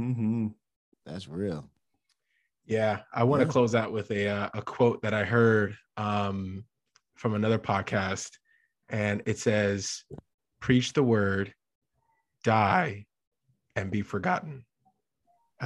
Mm-hmm. 0.00 0.48
that's 1.06 1.28
real. 1.28 1.68
Yeah 2.66 3.00
i 3.12 3.22
want 3.22 3.40
to 3.40 3.46
yeah. 3.46 3.52
close 3.52 3.74
out 3.74 3.92
with 3.92 4.10
a 4.10 4.28
uh, 4.28 4.48
a 4.54 4.62
quote 4.62 5.02
that 5.02 5.14
i 5.14 5.24
heard 5.24 5.76
um 5.96 6.64
from 7.16 7.34
another 7.34 7.58
podcast 7.58 8.30
and 8.88 9.22
it 9.26 9.38
says 9.38 10.04
preach 10.60 10.92
the 10.92 11.02
word 11.02 11.52
die 12.44 13.06
and 13.76 13.90
be 13.90 14.02
forgotten 14.02 14.64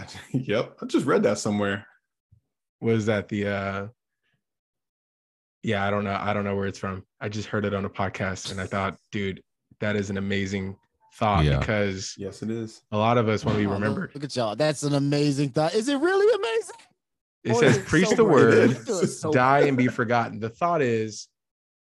yep, 0.32 0.76
I 0.80 0.86
just 0.86 1.06
read 1.06 1.22
that 1.24 1.38
somewhere. 1.38 1.86
Was 2.80 3.06
that 3.06 3.28
the 3.28 3.48
uh 3.48 3.86
yeah, 5.62 5.84
I 5.84 5.90
don't 5.90 6.04
know. 6.04 6.16
I 6.20 6.32
don't 6.32 6.44
know 6.44 6.54
where 6.54 6.66
it's 6.66 6.78
from. 6.78 7.04
I 7.20 7.28
just 7.28 7.48
heard 7.48 7.64
it 7.64 7.74
on 7.74 7.84
a 7.84 7.90
podcast 7.90 8.52
and 8.52 8.60
I 8.60 8.66
thought, 8.66 8.96
dude, 9.10 9.42
that 9.80 9.96
is 9.96 10.10
an 10.10 10.16
amazing 10.16 10.76
thought 11.14 11.44
yeah. 11.44 11.58
because 11.58 12.14
yes, 12.16 12.42
it 12.42 12.50
is. 12.50 12.82
A 12.92 12.96
lot 12.96 13.18
of 13.18 13.28
us 13.28 13.44
when 13.44 13.56
we 13.56 13.66
remember 13.66 14.10
look 14.14 14.24
at 14.24 14.36
y'all. 14.36 14.54
That's 14.54 14.82
an 14.82 14.94
amazing 14.94 15.50
thought. 15.50 15.74
Is 15.74 15.88
it 15.88 15.98
really 15.98 16.32
amazing? 16.34 16.76
It 17.44 17.52
Boy, 17.52 17.60
says 17.60 17.78
preach 17.78 18.08
so 18.08 18.16
the 18.16 18.24
word, 18.24 18.76
so 19.08 19.32
die 19.32 19.60
and 19.60 19.76
be 19.76 19.88
forgotten. 19.88 20.40
The 20.40 20.50
thought 20.50 20.82
is 20.82 21.28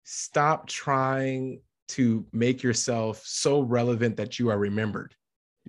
stop 0.04 0.68
trying 0.68 1.62
to 1.90 2.26
make 2.32 2.64
yourself 2.64 3.22
so 3.26 3.62
relevant 3.62 4.18
that 4.18 4.40
you 4.40 4.50
are 4.50 4.58
remembered 4.58 5.16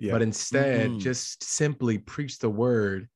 yeah. 0.01 0.11
but 0.11 0.21
instead 0.23 0.89
mm-hmm. 0.89 0.99
just 0.99 1.43
simply 1.43 1.99
preach 1.99 2.39
the 2.39 2.49
word 2.49 3.07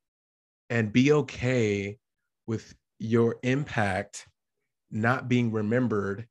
and 0.69 0.93
be 0.93 1.11
okay 1.11 1.97
with 2.45 2.75
your 2.99 3.37
impact 3.41 4.27
not 4.91 5.27
being 5.27 5.51
remembered 5.51 6.27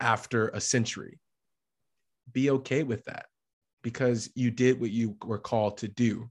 after 0.00 0.48
a 0.48 0.60
century. 0.60 1.20
Be 2.32 2.50
okay 2.50 2.84
with 2.84 3.04
that 3.04 3.26
because 3.82 4.30
you 4.34 4.50
did 4.50 4.80
what 4.80 4.90
you 4.90 5.14
were 5.24 5.38
called 5.38 5.76
to 5.78 5.88
do. 5.88 6.30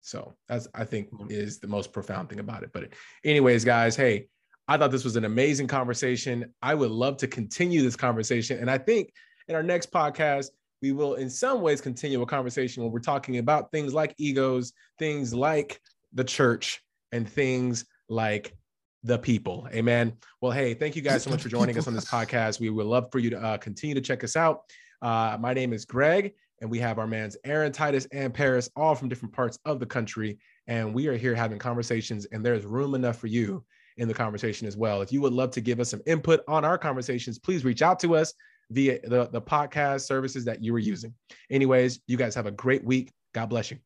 So 0.00 0.34
that's 0.48 0.66
I 0.74 0.84
think 0.84 1.08
is 1.28 1.58
the 1.58 1.68
most 1.68 1.92
profound 1.92 2.30
thing 2.30 2.40
about 2.40 2.62
it. 2.62 2.70
But 2.72 2.88
anyways, 3.24 3.64
guys, 3.66 3.96
hey, 3.96 4.28
I 4.66 4.78
thought 4.78 4.90
this 4.90 5.04
was 5.04 5.16
an 5.16 5.26
amazing 5.26 5.66
conversation. 5.66 6.54
I 6.62 6.74
would 6.74 6.90
love 6.90 7.18
to 7.18 7.26
continue 7.26 7.82
this 7.82 7.96
conversation. 7.96 8.58
And 8.60 8.70
I 8.70 8.78
think 8.78 9.12
in 9.48 9.54
our 9.54 9.62
next 9.62 9.92
podcast, 9.92 10.48
we 10.84 10.92
will 10.92 11.14
in 11.14 11.30
some 11.30 11.62
ways 11.62 11.80
continue 11.80 12.20
a 12.20 12.26
conversation 12.26 12.82
where 12.82 12.92
we're 12.92 12.98
talking 12.98 13.38
about 13.38 13.72
things 13.72 13.94
like 13.94 14.14
egos, 14.18 14.74
things 14.98 15.32
like 15.32 15.80
the 16.12 16.22
church, 16.22 16.82
and 17.10 17.26
things 17.26 17.86
like 18.10 18.54
the 19.02 19.16
people. 19.16 19.66
Amen. 19.72 20.12
Well, 20.42 20.52
hey, 20.52 20.74
thank 20.74 20.94
you 20.94 21.00
guys 21.00 21.22
so 21.22 21.30
much 21.30 21.40
for 21.40 21.48
joining 21.48 21.78
us 21.78 21.86
on 21.86 21.94
this 21.94 22.04
podcast. 22.04 22.60
We 22.60 22.68
would 22.68 22.84
love 22.84 23.08
for 23.10 23.18
you 23.18 23.30
to 23.30 23.42
uh, 23.42 23.56
continue 23.56 23.94
to 23.94 24.02
check 24.02 24.22
us 24.24 24.36
out. 24.36 24.64
Uh, 25.00 25.38
my 25.40 25.54
name 25.54 25.72
is 25.72 25.86
Greg, 25.86 26.34
and 26.60 26.70
we 26.70 26.80
have 26.80 26.98
our 26.98 27.06
mans 27.06 27.34
Aaron, 27.46 27.72
Titus, 27.72 28.06
and 28.12 28.34
Paris, 28.34 28.68
all 28.76 28.94
from 28.94 29.08
different 29.08 29.34
parts 29.34 29.58
of 29.64 29.80
the 29.80 29.86
country. 29.86 30.38
And 30.66 30.92
we 30.92 31.06
are 31.06 31.16
here 31.16 31.34
having 31.34 31.58
conversations, 31.58 32.26
and 32.26 32.44
there's 32.44 32.66
room 32.66 32.94
enough 32.94 33.16
for 33.16 33.28
you 33.28 33.64
in 33.96 34.06
the 34.06 34.12
conversation 34.12 34.66
as 34.66 34.76
well. 34.76 35.00
If 35.00 35.12
you 35.12 35.22
would 35.22 35.32
love 35.32 35.50
to 35.52 35.62
give 35.62 35.80
us 35.80 35.88
some 35.88 36.02
input 36.04 36.42
on 36.46 36.62
our 36.62 36.76
conversations, 36.76 37.38
please 37.38 37.64
reach 37.64 37.80
out 37.80 37.98
to 38.00 38.16
us 38.16 38.34
via 38.70 39.00
the, 39.08 39.26
the 39.26 39.40
podcast 39.40 40.02
services 40.02 40.44
that 40.44 40.62
you 40.62 40.72
were 40.72 40.78
using. 40.78 41.14
Anyways, 41.50 42.00
you 42.06 42.16
guys 42.16 42.34
have 42.34 42.46
a 42.46 42.50
great 42.50 42.84
week. 42.84 43.12
God 43.32 43.46
bless 43.46 43.70
you. 43.70 43.78